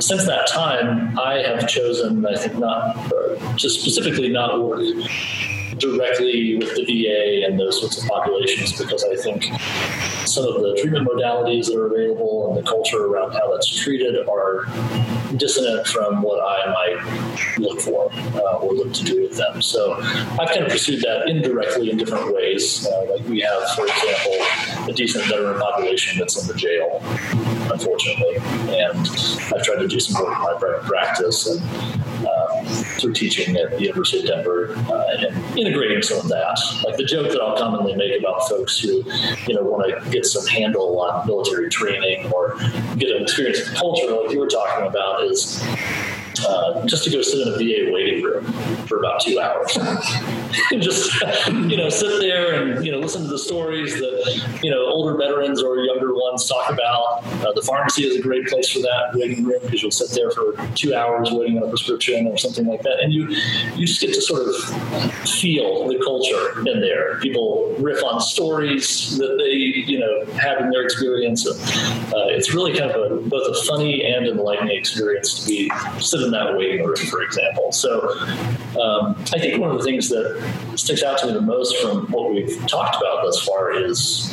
[0.00, 4.80] since that time, I have chosen, I think, not uh, just specifically not work
[5.78, 9.44] directly with the VA and those sorts of populations because I think
[10.26, 14.16] some of the treatment modalities that are available and the culture around how that's treated
[14.28, 14.66] are
[15.36, 19.60] dissonant from what I might look for uh, or look to do with them.
[19.60, 22.86] So I've kind of pursued that indirectly in different ways.
[22.86, 27.00] Uh, like we have, for example, a decent veteran population that's in the jail,
[27.72, 28.36] unfortunately,
[28.74, 28.98] and
[29.54, 31.60] I've tried to do some work in my private practice and
[32.26, 32.43] um,
[32.74, 36.58] through teaching at the University of Denver uh, and integrating some of that.
[36.84, 39.02] Like the joke that I'll commonly make about folks who,
[39.46, 42.56] you know, want to get some handle on military training or
[42.96, 45.62] get an experience with culture, like you were talking about, is
[46.46, 48.44] uh, just to go sit in a VA waiting room
[48.86, 49.76] for about two hours
[50.80, 54.86] just you know sit there and you know listen to the stories that you know
[54.86, 57.24] older veterans or younger ones talk about.
[57.44, 60.30] Uh, the pharmacy is a great place for that waiting room because you'll sit there
[60.30, 63.28] for two hours waiting on a prescription or something like that, and you
[63.74, 64.54] you just get to sort of
[65.28, 67.18] feel the culture in there.
[67.20, 69.54] People riff on stories that they
[69.90, 71.46] you know have in their experience.
[71.46, 76.26] Uh, it's really kind of a, both a funny and enlightening experience to be sitting
[76.26, 77.72] in that waiting room, for example.
[77.72, 78.08] So
[78.80, 80.43] um, I think one of the things that
[80.76, 84.32] sticks out to me the most from what we've talked about thus far is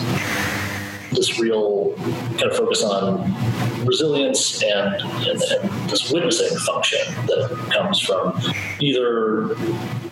[1.11, 3.33] this real kind of focus on
[3.85, 4.95] resilience and,
[5.27, 8.39] and, and, this witnessing function that comes from
[8.79, 9.55] either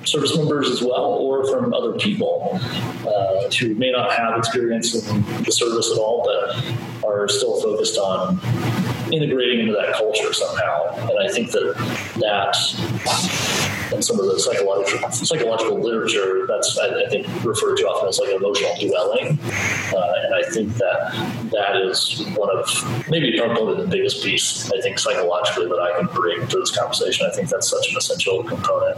[0.05, 2.59] service members as well or from other people
[3.07, 7.97] uh, who may not have experience in the service at all but are still focused
[7.97, 8.39] on
[9.11, 10.95] integrating into that culture somehow.
[11.09, 11.75] And I think that
[12.19, 12.55] that
[13.91, 18.19] and some of the psychological psychological literature that's I, I think referred to often as
[18.19, 19.39] like emotional dwelling,
[19.93, 24.81] uh, and I think that that is one of maybe probably the biggest piece I
[24.81, 27.27] think psychologically that I can bring to this conversation.
[27.29, 28.97] I think that's such an essential component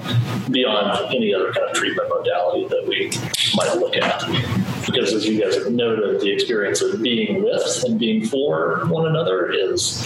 [0.51, 3.11] beyond any other kind of treatment modality that we
[3.55, 4.60] might look at.
[4.85, 9.07] Because as you guys have noted, the experience of being with and being for one
[9.07, 10.03] another is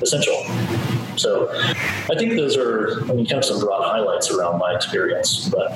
[0.00, 0.44] essential.
[1.16, 5.48] So I think those are, I mean, kind of some broad highlights around my experience.
[5.48, 5.72] But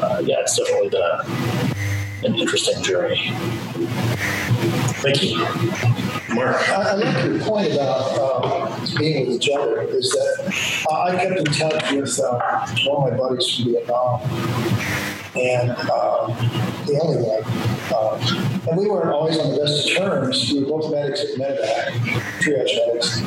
[0.00, 3.32] uh, yeah, it's definitely been a, an interesting journey.
[5.02, 5.38] Thank you.
[6.34, 6.68] Mark.
[6.68, 11.16] I, I like your point about uh, being with each other is that uh, I
[11.16, 14.20] kept in touch with uh, one of my buddies from Vietnam.
[15.36, 17.42] And uh, the only one.
[17.92, 20.52] Uh, and we weren't always on the best of terms.
[20.52, 21.92] We were both medics at Medevac,
[22.40, 23.22] triage medics.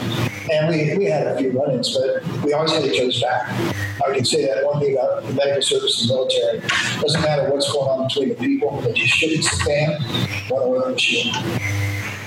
[0.52, 3.50] And we, we had a few run ins, but we always had each other's back.
[4.06, 6.60] I can say that one thing about the medical service and military
[7.02, 10.02] doesn't matter what's going on between the people, but you the fan,
[10.50, 11.34] one the machine.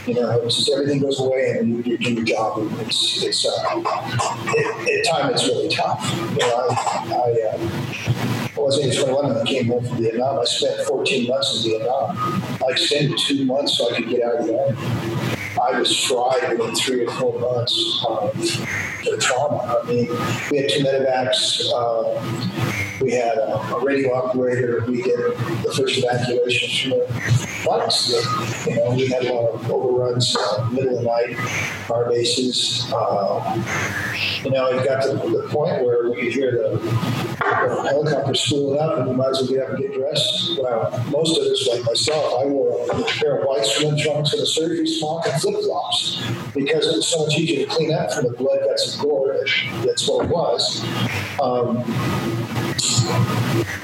[0.07, 2.59] You know, it's just everything goes away and you, you do your job.
[2.81, 6.01] It's, it's uh, it, at time it's really tough.
[6.31, 10.39] You know, I, I, uh, I was age 21 when I came home from Vietnam.
[10.39, 12.17] I spent 14 months in Vietnam.
[12.17, 15.36] I extended two months so I could get out of the army.
[15.61, 19.81] I was fried within three or four months of the trauma.
[19.83, 20.09] I mean,
[20.51, 21.61] we had two medevacs.
[21.75, 22.67] Uh,
[23.01, 24.85] we had a, a, radio operator.
[24.87, 28.67] We did the first evacuation from the bus.
[28.67, 32.91] You know, we had a lot of overruns, uh, middle of the night, our bases.
[32.93, 33.63] Uh,
[34.43, 38.81] you know, it got to the point where we could hear the, the helicopter spooling
[38.81, 40.59] up, and we might as well get up and get dressed.
[40.61, 44.43] Well, most of us, like myself, I wore a pair of white swim trunks and
[44.43, 46.23] a surgery smock flip flops
[46.55, 49.37] because it was so much easier to clean up from the blood, guts, and gore.
[49.85, 50.85] That's what it was.
[51.41, 51.85] Um,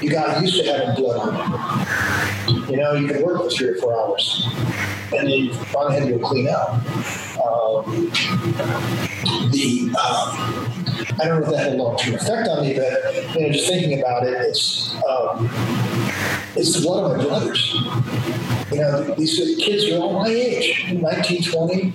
[0.01, 2.65] you got used to having blood on you.
[2.71, 4.47] You know, you could work for three or four hours,
[5.13, 6.73] and then you finally had to clean up.
[7.43, 8.09] Um,
[9.51, 10.73] the um,
[11.19, 13.67] I don't know if that had a long-term effect on me, but you know, just
[13.67, 15.49] thinking about it, it's um,
[16.55, 17.75] it's blood of my brothers.
[18.73, 21.93] You know, these kids are all my age, 19, 20.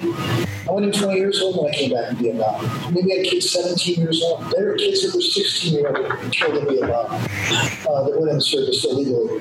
[0.69, 2.95] I wasn't 20 years old when I came back from Vietnam.
[2.95, 4.49] Maybe I had kids 17 years old.
[4.53, 8.41] There were kids that were 16 years old killed in Vietnam uh, that went in
[8.41, 9.41] service illegally.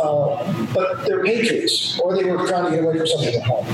[0.00, 3.66] Uh, but they're patriots, or they were trying to get away from something at home.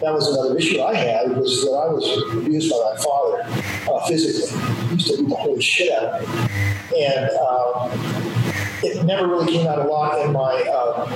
[0.00, 3.42] That was another issue I had was that I was abused by my father
[3.92, 4.56] uh, physically.
[4.86, 7.04] He used to beat the holy shit out of me.
[7.04, 8.29] And um,
[8.82, 11.06] it never really came out a lot in my uh,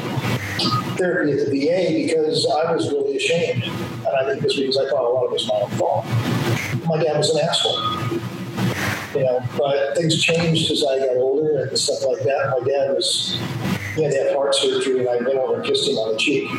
[0.97, 3.65] therapy at the VA because I was really ashamed.
[3.65, 6.05] And I think was because I thought a lot of it was my own fault.
[6.87, 8.21] My dad was an asshole.
[9.15, 12.59] You know, but things changed as I got older and stuff like that.
[12.59, 13.39] My dad was,
[13.95, 16.19] he had to have heart surgery, and I went over and kissed him on the
[16.19, 16.51] cheek.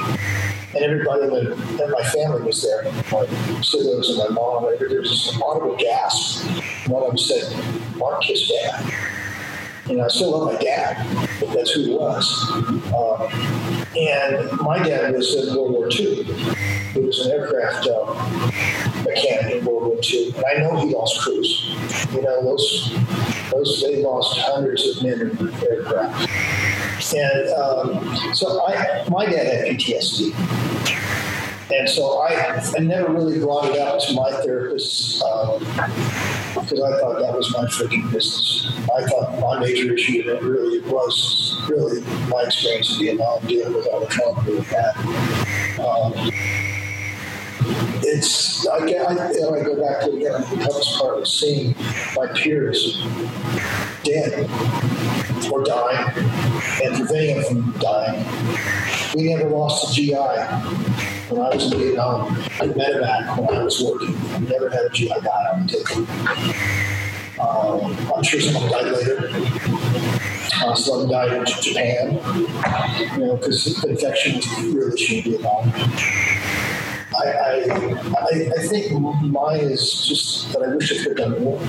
[0.74, 2.84] And everybody in, the, my family was there.
[3.12, 3.26] My
[3.62, 4.68] siblings and my mom.
[4.68, 6.46] And there was this audible gasp.
[6.88, 9.16] One of them said, Mark kissed dad.
[9.88, 10.98] Know, I still love my dad,
[11.40, 12.52] but that's who he was.
[12.52, 13.22] Um,
[13.96, 16.24] and my dad was in World War II.
[16.24, 18.14] He was an aircraft uh,
[19.04, 20.34] mechanic in World War II.
[20.36, 21.76] And I know he lost crews.
[22.14, 22.98] You know, those,
[23.52, 26.30] those they lost hundreds of men in aircraft.
[27.14, 30.34] And um, so I, my dad had PTSD.
[31.74, 37.00] And so I, I never really brought it up to my therapist um, because I
[37.00, 38.68] thought that was my freaking business.
[38.96, 43.74] I thought my major issue and it really was really my experience in Vietnam dealing
[43.74, 44.96] with all the trauma with that.
[45.80, 46.32] Um,
[48.04, 51.76] it's I, I, I go back to again the toughest part of seeing
[52.16, 53.02] my peers
[54.04, 54.48] dead
[55.52, 56.26] or dying
[56.84, 58.26] and preventing them from dying.
[59.16, 60.14] We never lost a GI
[61.30, 64.16] when I was in Vietnam, I medevac when I was working.
[64.34, 66.06] I never had a GI the table.
[67.42, 69.30] Um, I'm sure someone died later.
[70.64, 72.14] Uh, some died in Japan,
[73.12, 74.40] you know, because infection
[74.74, 75.72] really shouldn't be Vietnam.
[77.18, 81.60] I, I, I, think mine is just that I wish I could have done more,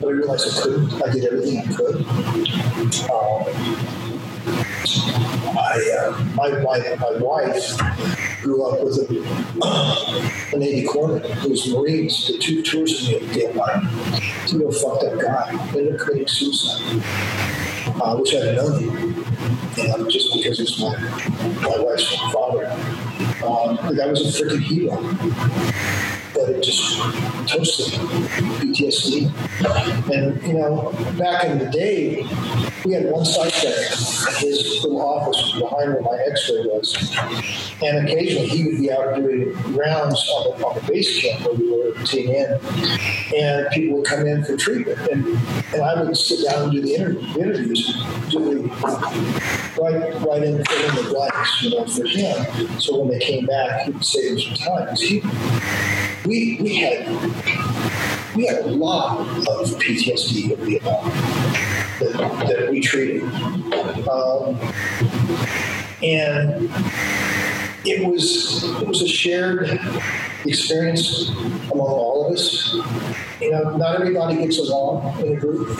[0.00, 1.02] but I realized I couldn't.
[1.02, 1.96] I did everything I could.
[3.10, 4.11] Um,
[4.44, 7.78] I, uh, my, my, my wife
[8.42, 13.86] grew up with a, a Navy corpsman who was Marines, did two tours in Vietnam.
[14.42, 15.50] He's a fucked up guy.
[15.68, 17.02] Ended up committing suicide.
[18.00, 19.24] Uh, which I've known him,
[19.78, 20.96] and just because he's my,
[21.60, 22.66] my wife's father.
[23.44, 26.11] Um, the guy was a freaking hero.
[26.42, 26.98] But it just
[27.48, 29.30] toasted PTSD.
[30.12, 32.22] And, you know, back in the day,
[32.84, 37.14] we had one and his little office was behind where my x-ray was.
[37.80, 41.54] And occasionally he would be out doing rounds on the, on the base camp where
[41.54, 42.58] we were in,
[43.36, 44.98] and people would come in for treatment.
[45.10, 45.26] And,
[45.72, 47.86] and I would sit down and do the interview, interviews,
[48.30, 48.68] do the,
[49.80, 52.80] right, right in, in the blanks, you know, for him.
[52.80, 54.96] So when they came back, he would save some time.
[54.96, 55.22] he,
[56.24, 57.06] we, we we had
[58.34, 61.04] we had a lot of PTSD in Vietnam
[62.00, 63.22] that, that we treated.
[64.08, 64.56] Um,
[66.02, 66.70] and
[67.84, 69.78] it was it was a shared
[70.46, 71.28] experience
[71.70, 72.72] among all of us.
[73.38, 75.78] You know, not everybody gets along in a group,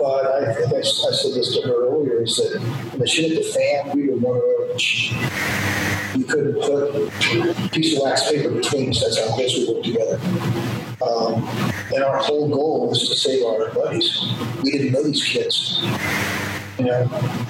[0.00, 2.58] but I think I, I said this to her earlier: is that
[2.92, 4.80] when the hit the fan, we were one of.
[6.16, 9.00] You couldn't put a piece of wax paper between us.
[9.00, 10.18] That's how close we worked together.
[11.06, 11.44] Um,
[11.94, 14.34] and our whole goal was to save our buddies.
[14.62, 15.80] We didn't know these kids.
[16.78, 17.02] You know,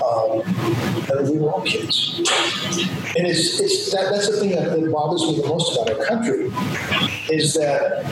[0.05, 2.19] um, we were all kids.
[3.17, 6.05] And it's, it's that, that's the thing that, that bothers me the most about our
[6.05, 6.47] country
[7.31, 8.05] is that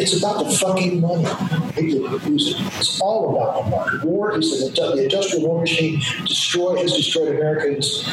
[0.00, 1.24] it's about the fucking money.
[1.76, 3.98] It's all about the money.
[4.04, 8.04] War is an, the industrial war machine destroy has destroyed Americans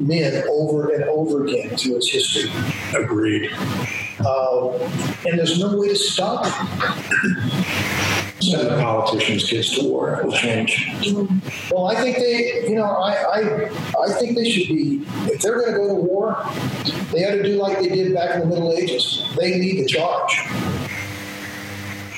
[0.00, 2.50] men over and over again through its history.
[2.94, 3.52] Agreed.
[4.20, 4.74] Um,
[5.26, 6.52] and there's no way to stop it.
[8.40, 10.14] Send the politicians' kids to war.
[10.14, 10.88] It will change.
[11.72, 13.70] Well, I think they, you know, I, I,
[14.00, 15.04] I think they should be.
[15.24, 16.36] If they're going to go to war,
[17.12, 19.24] they ought to do like they did back in the Middle Ages.
[19.36, 20.77] They lead the charge.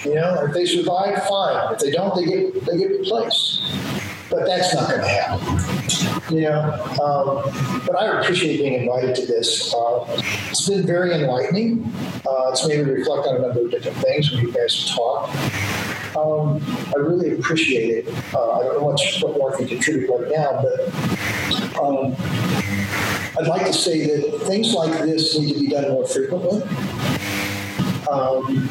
[0.04, 1.74] You know, if they survive, fine.
[1.74, 3.62] If they don't, they get they get replaced.
[4.30, 6.34] But that's not going to happen.
[6.34, 6.72] You know,
[7.02, 9.74] um, but I appreciate being invited to this.
[9.74, 10.06] Uh,
[10.48, 11.92] it's been very enlightening.
[12.26, 15.28] Uh, it's made me reflect on a number of different things when you guys talk.
[16.16, 16.62] Um,
[16.94, 18.14] I really appreciate it.
[18.32, 22.14] Uh, I don't know much what more I can contribute right now, but um,
[23.38, 26.62] I'd like to say that things like this need to be done more frequently.
[28.08, 28.68] Um,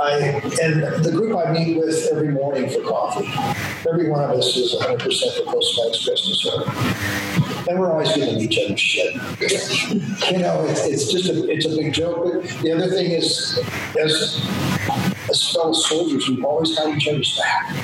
[0.00, 3.28] I and the group I meet with every morning for coffee.
[3.88, 7.68] Every one of us is 100% for Postmates Christmas Service.
[7.68, 9.14] And we're always giving each other shit.
[10.32, 12.24] you know, it's, it's just a it's a big joke.
[12.24, 13.58] But the other thing is,
[14.00, 14.48] as
[15.28, 17.74] as fellow soldiers, we've always got each other's back.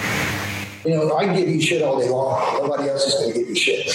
[0.85, 2.63] You know, I give you shit all day long.
[2.63, 3.87] Nobody else is going to give you shit.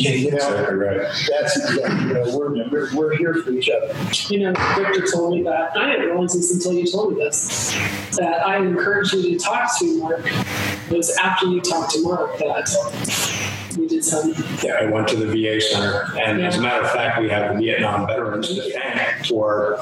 [0.00, 0.96] You know, Exactly right.
[1.30, 2.06] that's exactly.
[2.08, 3.94] You know, we're, we're we're here for each other.
[4.28, 5.76] You know, Victor told me that.
[5.76, 7.72] I didn't realize this until you told me this.
[8.16, 10.26] That I encouraged you to talk to Mark.
[10.26, 13.49] It was after you talked to Mark that
[13.86, 14.34] did some.
[14.62, 17.54] Yeah, I went to the VA center, and as a matter of fact, we have
[17.54, 19.78] the Vietnam veterans to thank for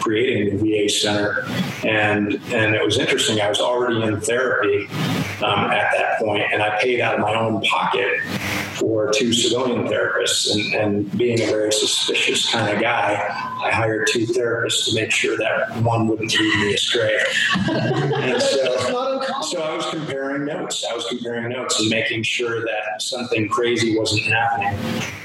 [0.00, 1.44] creating the VA center.
[1.84, 3.40] And and it was interesting.
[3.40, 4.86] I was already in therapy
[5.42, 8.20] um, at that point, and I paid out of my own pocket
[8.78, 10.52] for two civilian therapists.
[10.52, 13.14] And, and being a very suspicious kind of guy,
[13.62, 17.18] I hired two therapists to make sure that one wouldn't lead me astray.
[17.70, 20.84] and so, so I was comparing notes.
[20.90, 24.78] I was comparing notes and making sure that something crazy wasn't happening.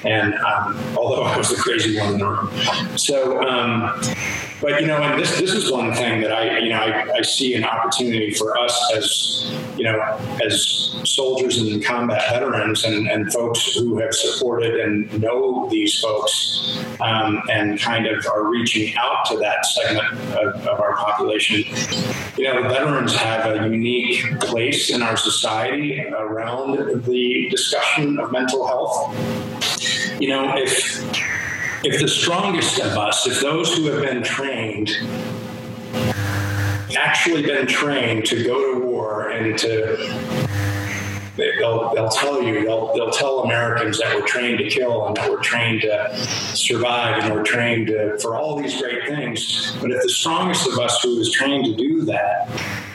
[0.04, 3.42] And um, although I was the crazy one in the room, so.
[3.48, 4.00] Um,
[4.62, 7.22] but you know, and this this is one thing that I you know I, I
[7.24, 10.00] see an opportunity for us as you know
[10.46, 16.78] as soldiers and combat veterans and, and folks who have supported and know these folks
[17.00, 21.64] um, and kind of are reaching out to that segment of, of our population.
[22.38, 28.68] You know, veterans have a unique place in our society around the discussion of mental
[28.68, 29.16] health.
[30.20, 31.02] You know, if
[31.84, 34.92] if the strongest of us, if those who have been trained,
[36.96, 39.98] actually been trained to go to war and to
[41.38, 45.30] they'll, they'll tell you they'll, they'll tell americans that we're trained to kill and that
[45.30, 46.16] we're trained to
[46.56, 50.78] survive and we're trained to, for all these great things but if the strongest of
[50.80, 52.48] us who is trained to do that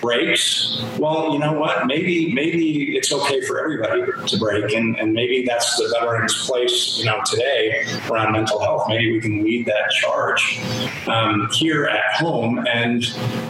[0.07, 1.87] breaks well you know what?
[1.87, 6.99] Maybe maybe it's okay for everybody to break and, and maybe that's the veterans place
[6.99, 8.85] you know today around mental health.
[8.89, 10.61] Maybe we can lead that charge
[11.07, 13.05] um, here at home and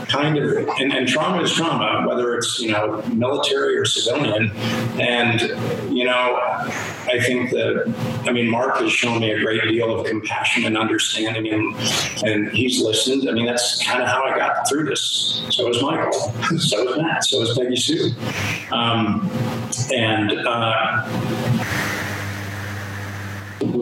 [0.08, 4.50] kind of and, and trauma is trauma whether it's you know military or civilian.
[5.00, 5.40] And
[5.96, 6.38] you know
[7.08, 7.94] i think that
[8.26, 11.74] i mean mark has shown me a great deal of compassion and understanding and
[12.24, 13.28] and he's listened.
[13.28, 15.42] I mean that's kind of how i got through this.
[15.50, 18.10] So is michael so is matt so is peggy sue
[18.72, 19.30] um,
[19.92, 21.06] and uh,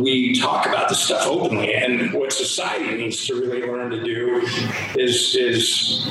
[0.05, 1.75] we talk about this stuff openly.
[1.75, 4.41] And what society needs to really learn to do
[4.99, 6.07] is is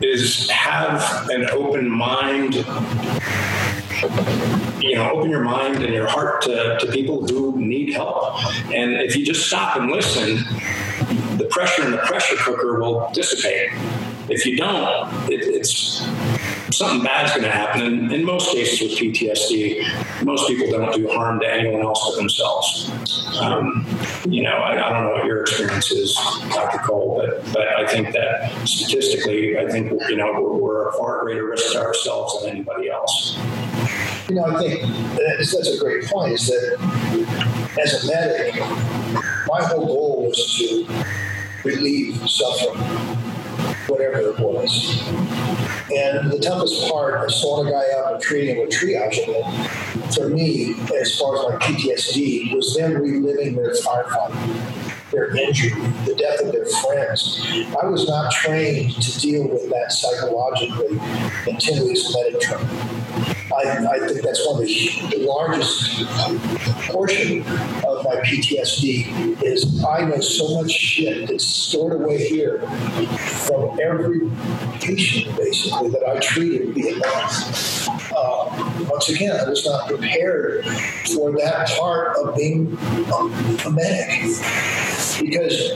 [0.00, 2.56] is have an open mind
[4.80, 8.34] you know, open your mind and your heart to, to people who need help.
[8.70, 10.36] And if you just stop and listen,
[11.38, 13.70] the pressure in the pressure cooker will dissipate.
[14.28, 16.02] If you don't, it, it's
[16.74, 17.82] something bad's going to happen.
[17.82, 22.16] And in most cases with PTSD, most people don't do harm to anyone else but
[22.16, 22.90] themselves.
[23.40, 23.86] Um,
[24.28, 26.14] you know, I, I, don't know what your experience is,
[26.50, 26.78] Dr.
[26.78, 31.22] Cole, but but I think that statistically, I think you know we're, we're a far
[31.22, 33.36] greater risk to ourselves than anybody else.
[34.28, 34.82] You know, I think
[35.16, 36.32] that's, that's a great point.
[36.32, 38.54] Is that as a medic,
[39.46, 42.80] my whole goal was to relieve suffering,
[43.88, 45.02] whatever it was.
[45.92, 50.28] And the toughest part of slowing a guy up and treating with triaging it, for
[50.28, 55.70] me, as far as my PTSD, was them reliving their firefighting their injury,
[56.06, 57.40] the death of their friends.
[57.80, 60.98] I was not trained to deal with that psychologically
[61.46, 62.68] until weeks medic training.
[63.54, 66.04] I, I think that's one of the, the largest
[66.90, 67.40] portion
[67.86, 72.60] of my PTSD is I know so much shit that's stored away here
[73.46, 74.30] from every
[74.80, 77.30] patient basically that I treated Vietnam.
[78.16, 80.66] Uh, once again, I was not prepared
[81.14, 84.10] for that part of being a, a medic
[85.20, 85.72] because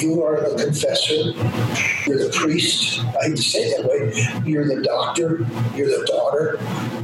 [0.00, 1.32] you are the confessor,
[2.06, 3.00] you're the priest.
[3.00, 4.50] I hate to say it that way.
[4.50, 6.58] You're the doctor, you're the daughter,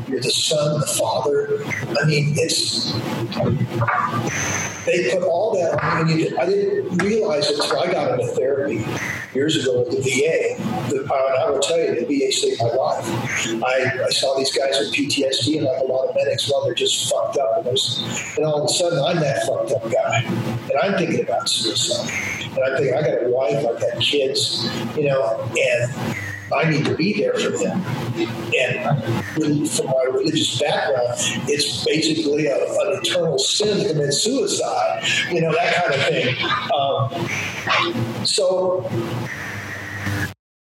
[0.09, 1.65] you're the son, the father.
[2.01, 2.93] I mean, it's
[4.89, 6.37] they put all that on you.
[6.39, 8.85] I didn't realize it until I got into therapy
[9.35, 10.57] years ago with the VA.
[10.89, 13.05] The, uh, I will tell you, the VA saved my life.
[13.63, 16.75] I, I saw these guys with PTSD, and like a lot of medics, well, they're
[16.75, 17.67] just fucked up.
[17.67, 17.79] And,
[18.39, 20.25] and all of a sudden, I'm that fucked up guy.
[20.25, 22.11] And I'm thinking about suicide.
[22.57, 24.65] And I'm thinking, I got a wife, I've got kids,
[24.97, 26.17] you know, and
[26.55, 27.83] I need to be there for them.
[28.57, 31.15] And from my religious background,
[31.49, 36.37] it's basically a, an eternal sin to commit suicide, you know, that kind of thing.
[36.75, 38.89] Um, so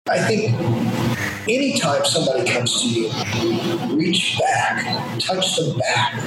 [0.08, 0.54] I think
[1.48, 6.20] anytime somebody comes to you, reach back, touch them back,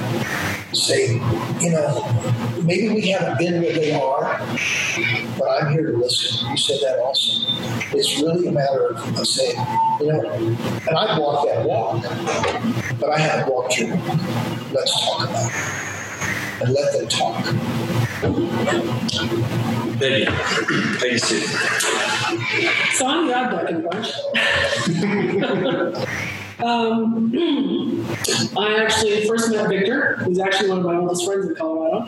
[0.72, 1.14] say,
[1.60, 4.38] you know, maybe we haven't been where they are,
[5.36, 6.48] but I'm here to listen.
[6.50, 7.44] You said that also.
[7.96, 9.58] It's really a matter of, of saying,
[9.98, 12.00] you know, and I've walked that walk,
[13.00, 14.20] but I haven't walked your walk.
[14.70, 15.80] Let's talk about it
[16.62, 17.44] and let them talk.
[19.98, 20.26] Peggy,
[20.98, 21.40] Peggy Sue.
[22.94, 24.06] So I'm the that duck in bunch.
[26.62, 27.32] Um,
[28.58, 32.04] I actually first met Victor, who's actually one of my oldest friends in Colorado.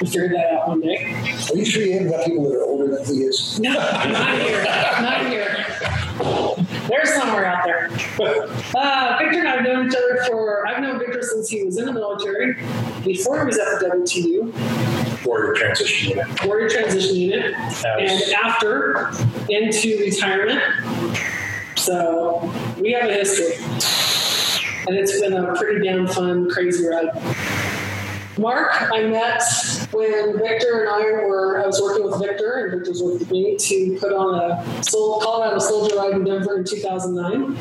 [0.00, 1.14] We figured that out one day.
[1.50, 3.58] Are you sure you haven't got people that are older than he is?
[3.60, 4.64] No, not here.
[4.64, 5.66] Not here.
[6.88, 7.88] There's somewhere out there.
[8.76, 11.78] Uh, Victor and I have known each other for, I've known Victor since he was
[11.78, 12.54] in the military,
[13.04, 15.24] before he was at the WTU.
[15.24, 16.44] Warrior Transition Unit.
[16.44, 17.54] Warrior Transition Unit.
[17.54, 19.10] And after,
[19.48, 20.60] into retirement.
[21.76, 23.56] So we have a history.
[24.86, 27.10] And it's been a pretty damn fun, crazy ride.
[28.36, 29.42] Mark, I met
[29.92, 33.30] when Victor and I were, I was working with Victor, and Victor was working with
[33.30, 37.56] me to put on a Colorado Soldier Ride in Denver in 2009.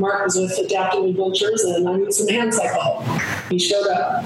[0.00, 3.02] Mark was with Adaptive Adventures, and I needed some hand cycle
[3.50, 4.24] He showed up.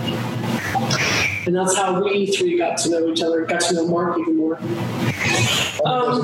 [1.46, 4.36] And that's how we three got to know each other, got to know Mark even
[4.36, 4.56] more.
[5.84, 6.22] Um,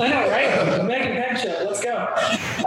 [0.00, 0.84] I know, right?
[0.86, 2.14] Megan Show, let's go.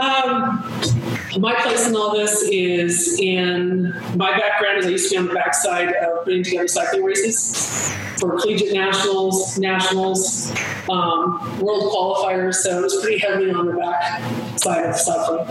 [0.01, 0.96] Um,
[1.39, 5.27] my place in all this is in my background is I used to be on
[5.27, 10.51] the backside of putting together cycling races for collegiate nationals, nationals,
[10.89, 12.55] um, world qualifiers.
[12.55, 14.21] So it was pretty heavy on the back
[14.59, 15.47] side of cycling.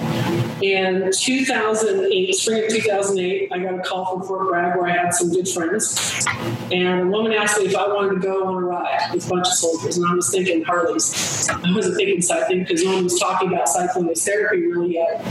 [0.62, 5.14] In 2008, spring of 2008, I got a call from Fort Bragg where I had
[5.14, 6.26] some good friends.
[6.72, 9.28] And a woman asked me if I wanted to go on a ride with a
[9.28, 9.98] bunch of soldiers.
[9.98, 11.48] And I was thinking Harleys.
[11.48, 15.24] I wasn't thinking cycling because no one was talking about cycling as therapy really yet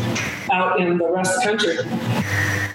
[0.52, 1.78] out in the rest of the country.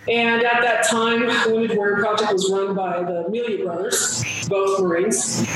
[0.09, 5.47] And at that time, Wounded Warrior Project was run by the Amelia brothers, both Marines.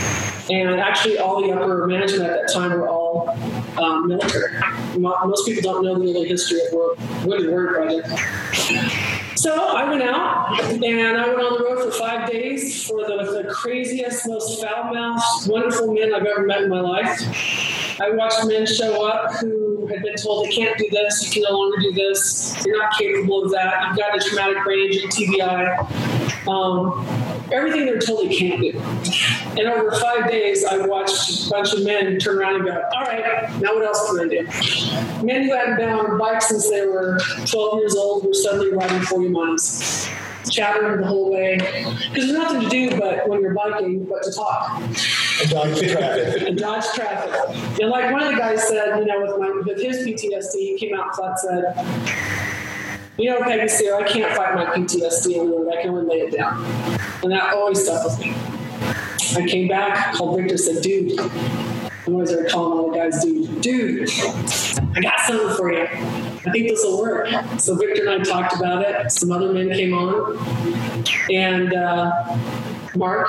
[0.51, 3.31] And actually, all the upper management at that time were all
[3.79, 4.61] um, military.
[4.99, 8.09] Most people don't know the early history of Wounded Warrior Project.
[9.37, 10.85] So I went out and
[11.19, 15.93] I went on the road for five days for the, the craziest, most foul-mouthed, wonderful
[15.93, 17.21] men I've ever met in my life.
[18.01, 21.43] I watched men show up who had been told they can't do this, you can
[21.51, 25.09] no longer do this, you're not capable of that, you've got a traumatic brain injury,
[25.09, 26.49] TBI.
[26.49, 27.07] Um,
[27.53, 28.79] everything they're told they can't do.
[29.57, 33.03] And over five days, I watched a bunch of men turn around and go, all
[33.03, 35.25] right, now what else can I do?
[35.25, 38.73] Men who hadn't been on a bike since they were 12 years old were suddenly
[38.73, 40.09] riding 40 miles
[40.51, 44.31] chattering the whole way because there's nothing to do but when you're biking but to
[44.31, 44.79] talk
[45.41, 46.43] And dodge traffic.
[46.43, 47.81] and dodge traffic.
[47.81, 50.79] And like one of the guys said, you know, with my with his PTSD, he
[50.79, 51.75] came out flat said,
[53.19, 55.73] you know, Peggy Sue, I can't fight my PTSD alone.
[55.73, 56.65] I can only lay it down.
[57.23, 58.35] And that always stuck with me.
[59.37, 63.61] I came back, called Victor, said, dude, I always started calling all the guys, dude,
[63.61, 64.11] dude,
[64.95, 66.34] I got something for you.
[66.47, 67.29] I think this will work.
[67.59, 69.11] So Victor and I talked about it.
[69.11, 70.37] Some other men came on,
[71.31, 72.39] and uh,
[72.97, 73.29] Mark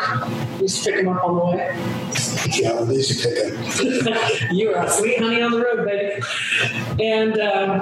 [0.60, 1.76] used to pick him up on the way.
[2.58, 4.52] Yeah, it is a pickup.
[4.52, 6.22] you are a sweet honey on the road, baby.
[7.04, 7.82] And um,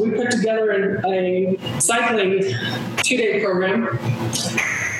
[0.00, 2.42] we put together an, a cycling
[3.02, 3.98] two-day program.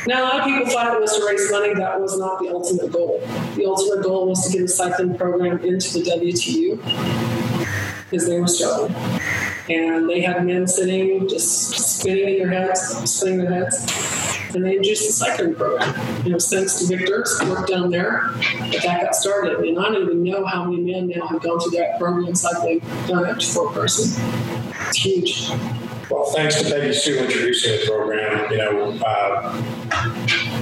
[0.07, 1.75] Now, a lot of people thought it was to raise money.
[1.75, 3.21] That was not the ultimate goal.
[3.57, 6.77] The ultimate goal was to get a cycling program into the WTU
[8.11, 8.95] because they were struggling.
[9.69, 13.87] And they had men sitting, just spinning their heads, spinning their heads.
[14.55, 16.25] And they introduced the cycling program.
[16.25, 19.59] You know, thanks to Victor's work down there, that that got started.
[19.61, 22.81] And I don't even know how many men now have gone through that program cycling,
[23.07, 24.23] done it for a person.
[24.89, 25.49] It's huge.
[26.11, 28.51] Well, thanks to Peggy Sue introducing the program.
[28.53, 30.54] You know, uh,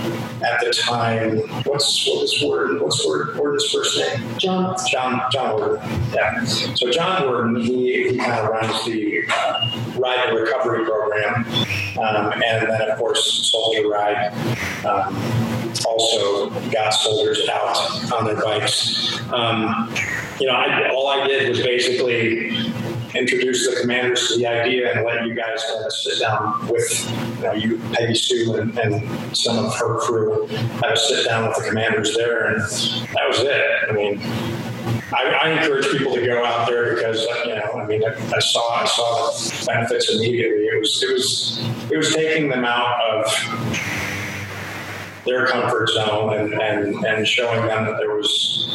[0.45, 2.81] at the time, what's what was Word?
[2.81, 3.37] What's Word?
[3.37, 4.39] Word's first name?
[4.39, 6.15] John, John John Wordin.
[6.15, 6.45] Yeah.
[6.45, 11.45] So John Wordin, he, he kind of runs the uh, Ride and Recovery program,
[11.99, 14.33] um, and then of course Soldier Ride.
[14.85, 15.53] Um,
[15.87, 19.21] also got soldiers out on their bikes.
[19.33, 19.93] Um,
[20.39, 22.51] you know, I, all I did was basically
[23.15, 27.37] introduce the commanders to the idea and let you guys kind of sit down with
[27.37, 31.57] you, know, you Peggy Sue and, and some of her crew have sit down with
[31.59, 33.67] the commanders there, and that was it.
[33.89, 34.21] I mean,
[35.15, 38.39] I, I encourage people to go out there because you know, I mean, I, I
[38.39, 40.65] saw I saw the benefits immediately.
[40.65, 44.03] It was it was it was taking them out of
[45.25, 48.69] their comfort zone and, and, and showing them that there was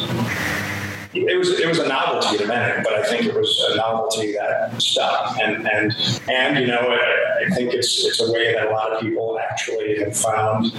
[1.26, 4.32] it was it was a novelty to many, but I think it was a novelty
[4.32, 5.38] that stuck.
[5.40, 5.92] And and
[6.30, 9.38] and you know, I, I think it's it's a way that a lot of people
[9.50, 10.72] actually have found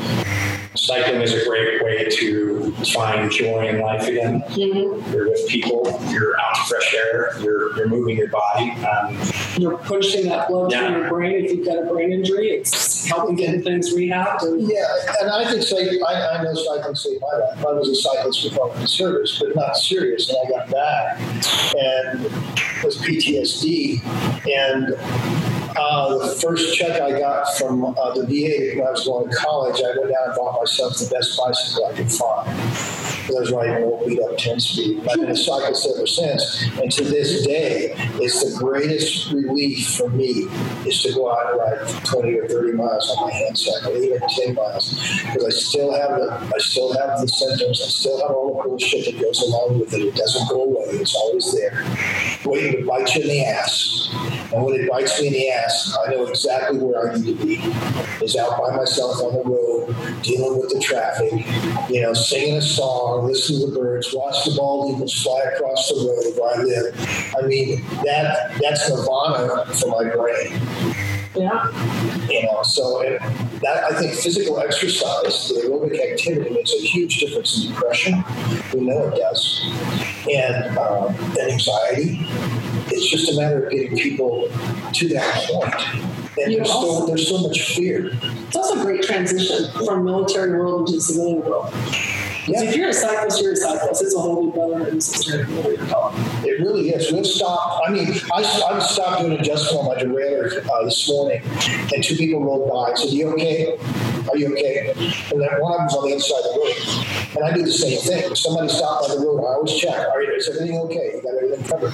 [0.76, 4.44] cycling is a great way to find joy in life again.
[4.50, 8.72] You're with people, you're out in fresh air, you're you're moving your body.
[8.86, 9.18] Um,
[9.58, 10.88] you're pushing that blood Yeah.
[10.88, 11.46] through your brain.
[11.46, 14.44] If you've got a brain injury, it's helping getting things rehabbed.
[14.44, 14.86] And Yeah,
[15.22, 17.66] and I think say I, I know cycling saved my life.
[17.66, 20.70] I was a cyclist before I went to service, but not serious, and I got
[20.70, 21.20] back
[21.78, 24.02] and it was PTSD.
[24.48, 29.30] And uh, the first check I got from uh, the VA when I was going
[29.30, 33.10] to college, I went down and bought myself the best bicycle I could find.
[33.30, 35.08] I was riding an old beat up 10 speed.
[35.08, 36.64] I've been a cyclist ever since.
[36.80, 40.48] And to this day, it's the greatest relief for me
[40.86, 44.20] is to go out and ride 20 or 30 miles on my hand cycle, even
[44.28, 45.00] 10 miles.
[45.26, 48.70] Because I still have the I still have the symptoms, I still have all the
[48.70, 50.02] bullshit that goes along with it.
[50.02, 51.86] It doesn't go away, it's always there.
[52.46, 54.10] Waiting to bite you in the ass.
[54.54, 55.59] And when it bites me in the ass,
[56.06, 57.56] I know exactly where I need to be.
[58.24, 61.32] Is out by myself on the road, dealing with the traffic,
[61.90, 65.90] you know, singing a song, listening to the birds, watch the bald eagles fly across
[65.90, 67.34] the road where I live.
[67.38, 73.20] I mean, that that's nirvana for my brain yeah, you know so it,
[73.62, 78.24] that i think physical exercise the aerobic activity makes a huge difference in depression.
[78.74, 79.62] We know it does.
[80.32, 82.20] And um, and anxiety.
[82.92, 84.50] It's just a matter of getting people
[84.94, 86.38] to that point.
[86.38, 88.12] and there's also- so, there's so much fear.
[88.48, 91.74] It's also a great transition from military world into the civilian world.
[92.54, 94.02] 'Cause If you're a cyclist, you're a cyclist.
[94.04, 95.48] It's a whole new brother and sister.
[95.50, 96.60] It.
[96.60, 97.12] Really is.
[97.12, 97.84] We've stopped.
[97.88, 101.42] I mean, I, I stopped doing adjustment on my derailleur uh, this morning,
[101.94, 103.78] and two people rolled by and said, Are "You okay?
[104.30, 104.92] Are you okay?"
[105.32, 107.72] And then one of them's on the inside of the road, and I do the
[107.72, 108.36] same thing.
[108.36, 109.96] Somebody stopped by the road, I always check.
[110.10, 111.14] Are you, is everything okay?
[111.16, 111.94] You got everything covered?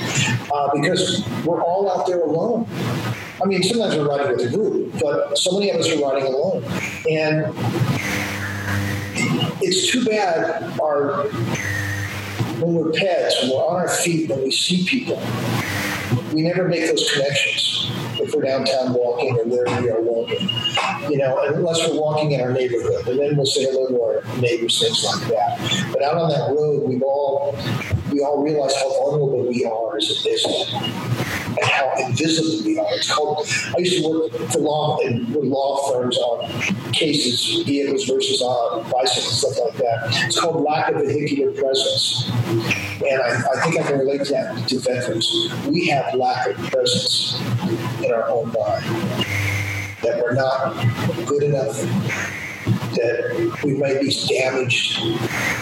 [0.51, 2.68] Uh, because we're all out there alone.
[3.41, 6.26] I mean, sometimes we're riding with a group, but so many of us are riding
[6.26, 6.64] alone,
[7.10, 7.45] and
[9.62, 11.28] it's too bad our
[12.60, 15.22] when we're pets, when we're on our feet, when we see people,
[16.34, 17.92] we never make those connections.
[18.18, 20.50] If we're downtown walking or wherever we are walking,
[21.10, 24.38] you know, unless we're walking in our neighborhood, and then we'll say hello to our
[24.40, 25.90] neighbors, things like that.
[25.92, 27.58] But out on that road, we've all
[28.12, 31.25] we all realize how vulnerable we are as a business
[31.58, 32.88] and how invisible we are.
[32.91, 34.97] It's called, I used to work for law
[35.34, 36.51] law firms on
[36.91, 40.26] cases, vehicles versus uh, bicycles, stuff like that.
[40.26, 42.30] It's called lack of vehicular presence.
[42.30, 45.49] And I, I think I can relate that to veterans.
[45.68, 47.39] We have lack of presence
[48.03, 48.88] in our own body,
[50.01, 50.76] that we're not
[51.26, 51.82] good enough
[52.95, 54.99] that we might be damaged.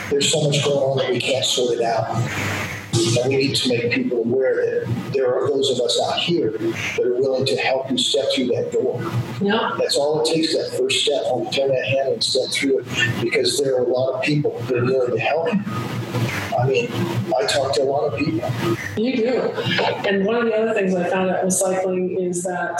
[0.10, 2.08] There's so much going on that we can't sort it out.
[2.94, 6.52] And we need to make people aware that there are those of us out here
[6.52, 9.02] that are willing to help you step through that door.
[9.42, 9.76] Yeah.
[9.80, 12.86] That's all it takes, that first step, you turn that handle and step through it,
[13.22, 15.62] because there are a lot of people that are willing to help you.
[16.58, 16.88] I mean,
[17.36, 18.48] I talk to a lot of people.
[18.96, 19.40] You do.
[20.08, 22.80] And one of the other things I found out with cycling is that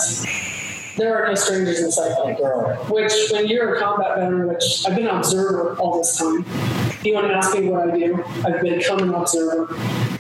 [0.96, 2.38] there are no strangers in cycling.
[2.38, 2.76] There are.
[2.86, 6.46] Which, when you're a combat veteran, which I've been an observer all this time,
[7.06, 9.68] you want to ask me what I do, I've become an observer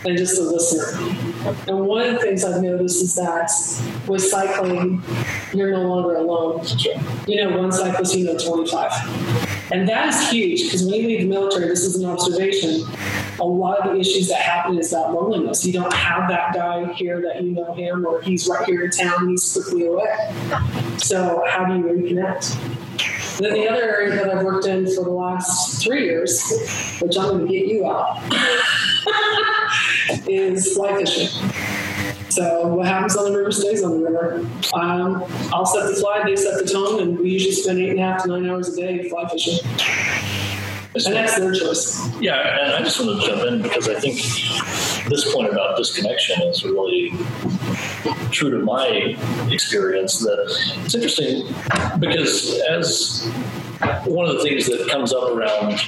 [0.05, 0.97] and just a listener.
[1.67, 3.49] And one of the things I've noticed is that
[4.07, 5.01] with cycling,
[5.53, 6.65] you're no longer alone.
[7.27, 9.71] You know, one cyclist, you know 25.
[9.71, 12.85] And that is huge because when you leave the military, this is an observation.
[13.39, 15.65] A lot of the issues that happen is that loneliness.
[15.65, 18.91] You don't have that guy here that you know him, or he's right here in
[18.91, 20.05] town he's quickly away.
[20.97, 22.82] So, how do you reconnect?
[23.39, 26.41] Then the other area that I've worked in for the last three years,
[27.01, 28.21] which I'm going to get you out,
[30.27, 31.29] is fly fishing.
[32.29, 34.39] So what happens on the river stays on the river.
[34.73, 35.23] Um,
[35.53, 38.03] I'll set the fly, they set the tone, and we usually spend eight and a
[38.03, 39.59] half to nine hours a day fly fishing.
[40.95, 41.99] And that's their choice.
[42.19, 44.19] Yeah, and I just want to jump in because I think
[45.09, 47.11] this point about disconnection is really
[48.31, 49.17] true to my
[49.51, 50.19] experience.
[50.19, 50.37] That
[50.83, 51.47] it's interesting
[51.99, 53.29] because as
[54.05, 55.79] one of the things that comes up around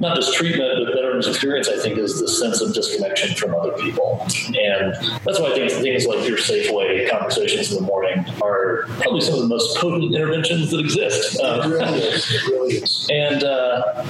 [0.00, 3.72] not just treatment but veterans experience, I think, is the sense of disconnection from other
[3.72, 4.94] people, and
[5.24, 9.34] that's why I think things like your Safeway conversations in the morning are probably some
[9.34, 11.38] of the most potent interventions that exist.
[11.40, 12.32] It really is.
[12.32, 13.06] It really is.
[13.10, 14.04] and uh,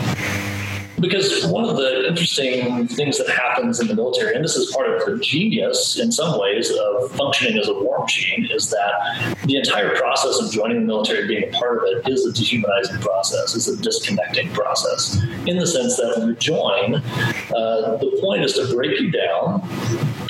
[1.05, 4.89] because one of the interesting things that happens in the military, and this is part
[4.91, 9.57] of the genius in some ways of functioning as a war machine, is that the
[9.57, 13.55] entire process of joining the military, being a part of it, is a dehumanizing process,
[13.55, 15.23] is a disconnecting process.
[15.47, 19.61] In the sense that when you join, uh, the point is to break you down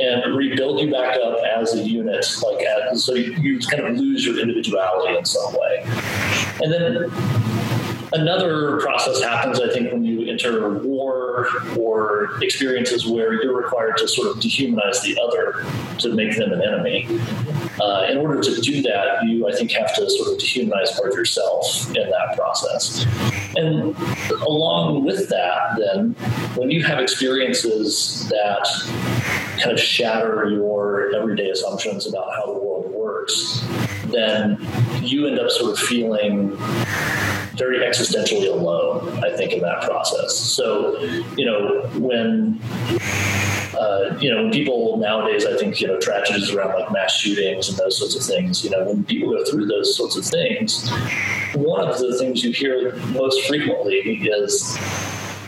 [0.01, 2.67] and rebuild you back up as a unit, like
[2.97, 5.85] so you, you kind of lose your individuality in some way.
[6.63, 7.11] And then
[8.15, 14.09] another process happens, I think, when you enter war or experiences where you're required to
[14.09, 15.65] sort of dehumanize the other
[15.99, 17.07] to make them an enemy.
[17.81, 21.11] Uh, in order to do that, you, I think, have to sort of dehumanize part
[21.11, 23.05] of yourself in that process.
[23.57, 23.97] And
[24.43, 26.13] along with that, then,
[26.57, 28.67] when you have experiences that
[29.61, 33.65] kind of shatter your everyday assumptions about how the world works,
[34.15, 36.57] then you end up sort of feeling
[37.57, 40.37] very existentially alone, I think, in that process.
[40.37, 40.99] So,
[41.37, 42.61] you know, when
[43.79, 47.69] uh, you know, when people nowadays, I think, you know, tragedies around like mass shootings
[47.69, 50.89] and those sorts of things, you know, when people go through those sorts of things,
[51.55, 54.79] one of the things you hear most frequently is,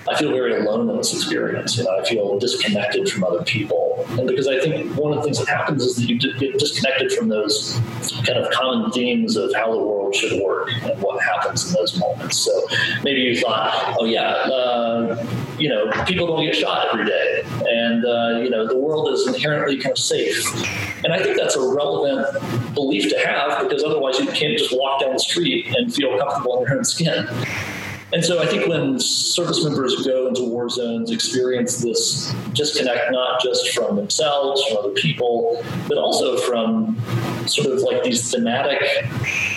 [0.09, 1.77] I feel very alone in this experience.
[1.77, 4.05] You know, I feel disconnected from other people.
[4.11, 7.13] And because I think one of the things that happens is that you get disconnected
[7.13, 7.79] from those
[8.25, 11.99] kind of common themes of how the world should work and what happens in those
[11.99, 12.39] moments.
[12.39, 12.53] So
[13.03, 15.27] maybe you thought, oh, yeah, uh,
[15.59, 17.43] you know, people don't get shot every day.
[17.69, 20.47] And, uh, you know, the world is inherently kind of safe.
[21.05, 25.01] And I think that's a relevant belief to have because otherwise you can't just walk
[25.01, 27.29] down the street and feel comfortable in your own skin.
[28.13, 33.43] And so I think when service members go into war zones, experience this disconnect not
[33.43, 36.97] just from themselves, from other people, but also from
[37.49, 38.81] sort of like these thematic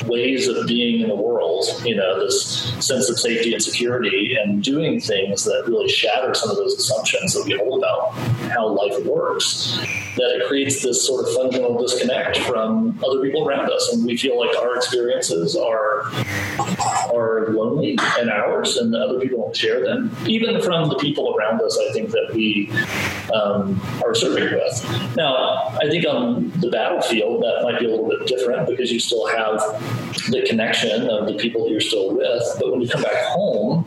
[0.05, 4.63] ways of being in the world, you know, this sense of safety and security and
[4.63, 8.13] doing things that really shatter some of those assumptions that we hold about
[8.51, 9.77] how life works,
[10.17, 13.93] that it creates this sort of fundamental disconnect from other people around us.
[13.93, 16.11] And we feel like our experiences are
[17.13, 20.15] are lonely and ours, and other people don't share them.
[20.25, 22.71] Even from the people around us, I think that we
[23.33, 25.15] um, are serving with.
[25.15, 25.35] Now,
[25.81, 29.27] I think on the battlefield, that might be a little bit different because you still
[29.27, 29.59] have
[30.29, 32.43] the connection of the people you're still with.
[32.59, 33.85] But when you come back home,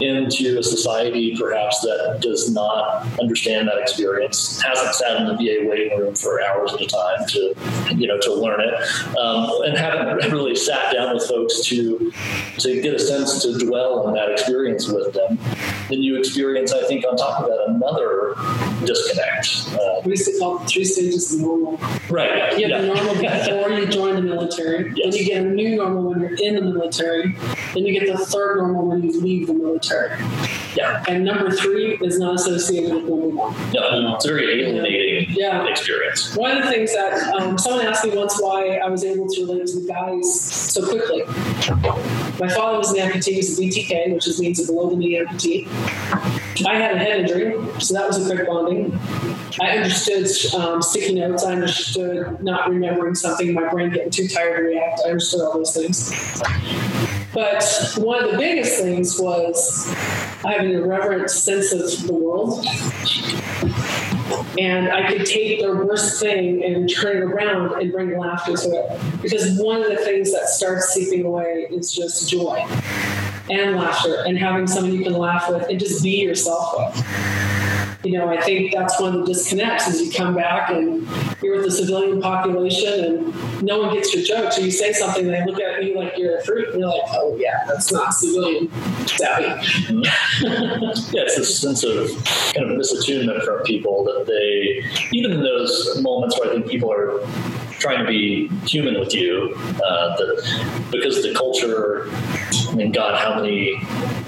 [0.00, 5.68] into a society perhaps that does not understand that experience, hasn't sat in the VA
[5.68, 7.54] waiting room for hours at a time to,
[7.94, 8.74] you know, to learn it,
[9.18, 12.12] um, and haven't really sat down with folks to
[12.58, 15.38] to get a sense to dwell on that experience with them.
[15.88, 18.34] Then you experience, I think, on top of that, another
[18.86, 19.68] disconnect.
[19.78, 21.78] Uh, We used call three stages of normal.
[22.08, 22.58] right.
[22.58, 22.80] You have yeah.
[22.80, 24.84] the normal before you join the military.
[24.84, 27.34] Then you get a new normal when you're in the military.
[27.74, 29.91] Then you get the third normal when you leave the military.
[30.74, 31.04] Yeah.
[31.08, 33.54] And number three is not associated with number one.
[33.74, 35.66] No, it's a very alienating Yeah.
[35.68, 36.34] experience.
[36.34, 39.40] One of the things that um, someone asked me once why I was able to
[39.46, 40.40] relate to the guys
[40.72, 41.24] so quickly.
[42.40, 45.18] My father was an amputee, he was a BTK, which means a below the knee
[45.20, 45.68] amputee.
[46.66, 48.98] I had a head injury, so that was a quick bonding.
[49.60, 51.44] I understood um, sticky notes.
[51.44, 55.00] I understood not remembering something, my brain getting too tired to react.
[55.04, 56.12] I understood all those things.
[57.34, 57.64] But
[57.96, 59.88] one of the biggest things was
[60.44, 62.64] I have an irreverent sense of the world.
[64.58, 68.68] And I could take the worst thing and turn it around and bring laughter to
[68.68, 69.22] it.
[69.22, 72.66] Because one of the things that starts seeping away is just joy
[73.50, 77.06] and laughter and having someone you can laugh with and just be yourself with.
[78.04, 81.06] You know, I think that's one of the disconnects is you come back and
[81.40, 84.52] you're with the civilian population and no one gets your joke.
[84.52, 86.88] So you say something and they look at you like you're a freak and you're
[86.88, 88.70] like, oh yeah, that's not civilian
[89.06, 89.68] savvy.
[91.12, 92.08] Yeah, it's this sense of
[92.54, 94.84] kind of misattunement from people that they,
[95.16, 97.20] even in those moments where I think people are
[97.82, 99.52] trying to be human with you,
[99.84, 102.08] uh, that because the culture,
[102.70, 103.74] I mean, God, how many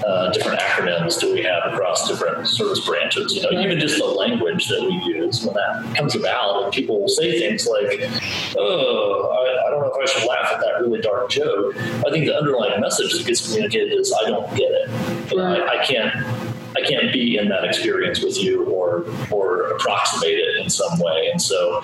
[0.05, 3.33] uh, different acronyms do we have across different service branches?
[3.33, 6.99] You know, even just the language that we use when that comes about, and people
[6.99, 8.11] will say things like,
[8.57, 12.11] "Oh, I, I don't know if I should laugh at that really dark joke." I
[12.11, 15.33] think the underlying message that gets communicated is, "I don't get it.
[15.33, 16.44] Know, I, I can't."
[16.87, 21.29] Can't be in that experience with you or or approximate it in some way.
[21.31, 21.81] And so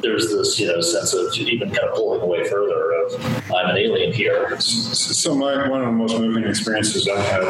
[0.00, 3.76] there's this, you know, sense of even kind of pulling away further of I'm an
[3.76, 4.58] alien here.
[4.60, 7.42] So my, one of the most moving experiences I had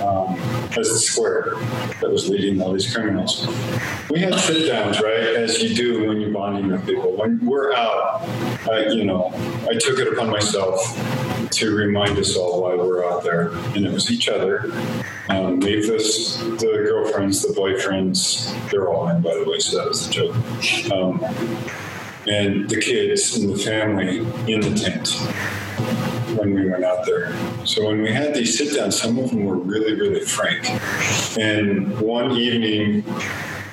[0.00, 0.34] um,
[0.78, 1.54] as the square
[2.00, 3.46] that was leading all these criminals.
[4.10, 7.12] We had sit downs, right, as you do when you're bonding with people.
[7.16, 8.22] When we're out,
[8.70, 9.30] I, you know,
[9.68, 10.80] I took it upon myself
[11.50, 14.70] to remind us all why we're out there, and it was each other.
[15.28, 19.88] Um, leave this, the girlfriends, the boyfriends, they're all in, by the way, so that
[19.88, 20.34] was the joke.
[20.92, 21.20] Um,
[22.26, 24.18] and the kids and the family
[24.52, 25.08] in the tent
[26.38, 27.34] when we went out there.
[27.66, 30.68] So when we had these sit downs, some of them were really, really frank.
[31.38, 33.02] And one evening,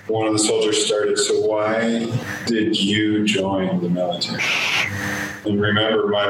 [0.08, 2.12] one of the soldiers started, So why
[2.46, 4.44] did you join the military?
[5.46, 6.26] And remember, my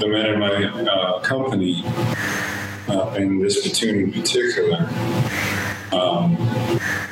[0.00, 1.84] the men in my uh, company,
[2.88, 4.88] uh, and this platoon in particular,
[5.92, 6.36] um,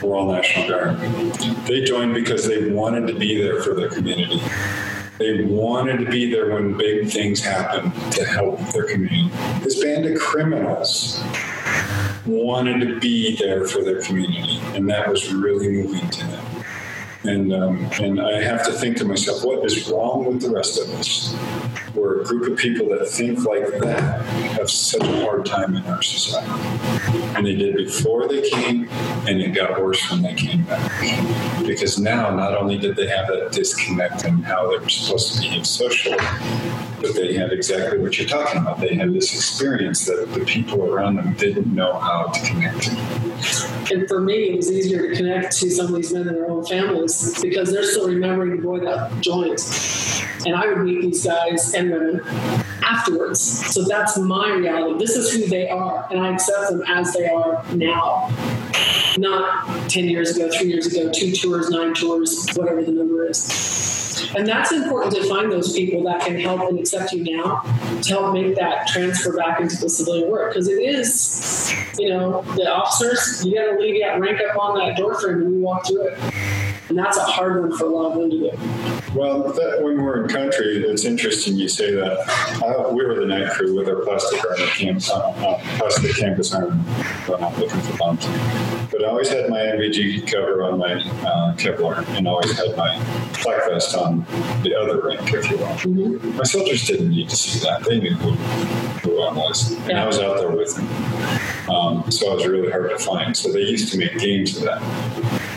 [0.03, 0.99] all National Guard.
[1.67, 4.41] They joined because they wanted to be there for their community.
[5.19, 9.31] They wanted to be there when big things happened to help their community.
[9.63, 11.23] This band of criminals
[12.27, 16.42] wanted to be there for their community, and that was really moving to them.
[17.25, 20.81] And um, and I have to think to myself, what is wrong with the rest
[20.81, 21.33] of us?
[21.95, 24.23] We're a group of people that think like that
[24.57, 26.51] have such a hard time in our society,
[27.37, 28.89] and they did before they came,
[29.29, 30.91] and it got worse when they came back.
[31.65, 35.41] Because now, not only did they have that disconnect in how they were supposed to
[35.43, 36.17] behave socially,
[37.01, 38.81] but they had exactly what you're talking about.
[38.81, 43.32] They had this experience that the people around them didn't know how to connect to.
[43.91, 46.51] And for me, it was easier to connect to some of these men in their
[46.51, 49.59] own families because they're still remembering the boy that joined.
[50.47, 52.21] And I would meet these guys and women
[52.83, 53.41] afterwards.
[53.41, 54.99] So that's my reality.
[54.99, 56.07] This is who they are.
[56.11, 58.31] And I accept them as they are now.
[59.19, 64.02] Not 10 years ago, three years ago, two tours, nine tours, whatever the number is.
[64.35, 67.61] And that's important to find those people that can help and accept you now
[68.01, 70.53] to help make that transfer back into the civilian work.
[70.53, 74.79] Because it is, you know, the officers, you got to leave that rank up on
[74.79, 76.19] that door frame when you walk through it.
[76.93, 79.19] And that's a hard one for a lot of them to do.
[79.19, 82.93] Well, that, when we're in country, it's interesting you say that.
[82.93, 86.79] We were the night crew with our plastic armor camp, uh, uh, plastic canvas armor.
[87.27, 88.27] Well, not looking for bombs.
[88.91, 93.03] But I always had my NVG cover on my uh, Kevlar, and always had my
[93.37, 94.27] flak vest on
[94.63, 96.33] the other rank, if you will.
[96.35, 98.33] My soldiers didn't need to see that; they knew who,
[99.09, 100.87] who I was, and I was out there with them.
[101.75, 103.35] Um, so I was really hard to find.
[103.35, 104.83] So they used to make games of that.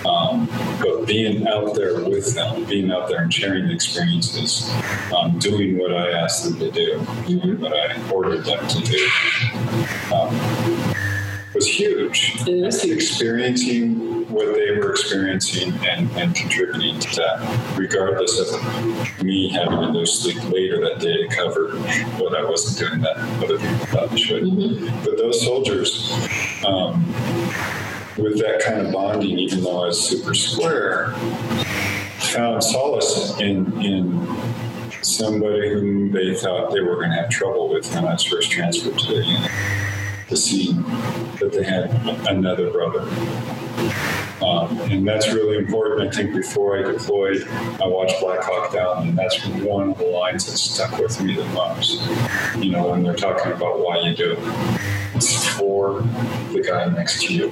[0.06, 0.46] Um,
[0.80, 4.70] but being out there with them, being out there and sharing the experiences,
[5.16, 9.10] um, doing what I asked them to do, doing what I ordered them to do.
[10.14, 10.96] Um,
[11.56, 12.34] was huge.
[12.42, 12.98] It is huge.
[12.98, 19.94] Experiencing what they were experiencing and, and contributing to that, regardless of me having to
[19.94, 21.78] go sleep later that day to cover
[22.20, 24.44] what I wasn't doing that other people thought should.
[25.06, 26.12] But those soldiers,
[26.68, 27.06] um,
[28.18, 31.14] with that kind of bonding, even though I was super square,
[32.18, 34.28] found solace in in
[35.02, 38.50] somebody whom they thought they were going to have trouble with when I was first
[38.52, 39.52] transferred to the unit.
[40.30, 40.74] To see
[41.40, 41.92] that they had
[42.28, 43.02] another brother.
[44.42, 46.10] Um, and that's really important.
[46.10, 50.06] I think before I deployed, I watched Black Hawk Down, and that's one of the
[50.06, 52.02] lines that stuck with me the most.
[52.58, 54.40] You know, when they're talking about why you do it,
[55.22, 56.02] for
[56.52, 57.52] the guy next to you.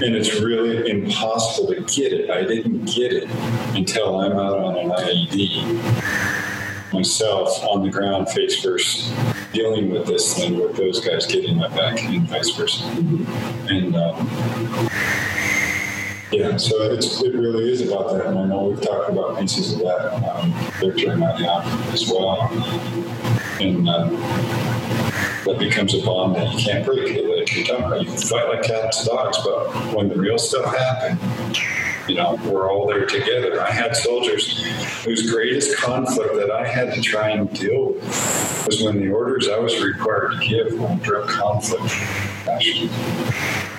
[0.00, 2.30] And it's really impossible to get it.
[2.30, 3.28] I didn't get it
[3.76, 6.38] until I'm out on an IED
[6.92, 9.12] myself on the ground face first
[9.52, 12.84] dealing with this thing with those guys getting my back and vice versa
[13.68, 14.26] and um,
[16.32, 19.74] yeah so it's, it really is about that and i know we've talked about pieces
[19.74, 21.12] of that um, victor
[21.92, 22.48] as well
[23.60, 24.16] and um,
[25.48, 27.16] that becomes a bond that you can't break.
[27.16, 28.10] You're talking about you.
[28.10, 31.18] Fight like cats and dogs but when the real stuff happens
[32.08, 33.60] you know, we're all there together.
[33.60, 34.62] I had soldiers
[35.04, 39.48] whose greatest conflict that I had to try and deal with was when the orders
[39.48, 41.94] I was required to give were direct conflict.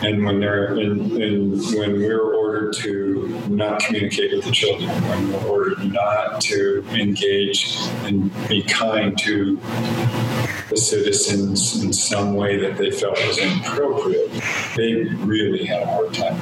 [0.01, 4.89] And when they're in, in, when we were ordered to not communicate with the children,
[4.89, 9.59] when we were ordered not to engage and be kind to
[10.69, 14.31] the citizens in some way that they felt was inappropriate,
[14.75, 16.39] they really had a hard time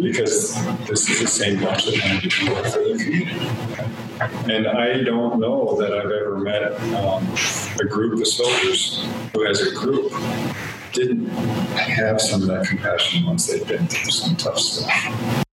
[0.00, 0.54] because
[0.86, 4.52] this is the same bunch that wanted it for the community.
[4.52, 7.26] And I don't know that I've ever met um,
[7.80, 10.12] a group of soldiers who, as a group,
[10.92, 15.43] didn't have some of that compassion once they've been through some tough stuff.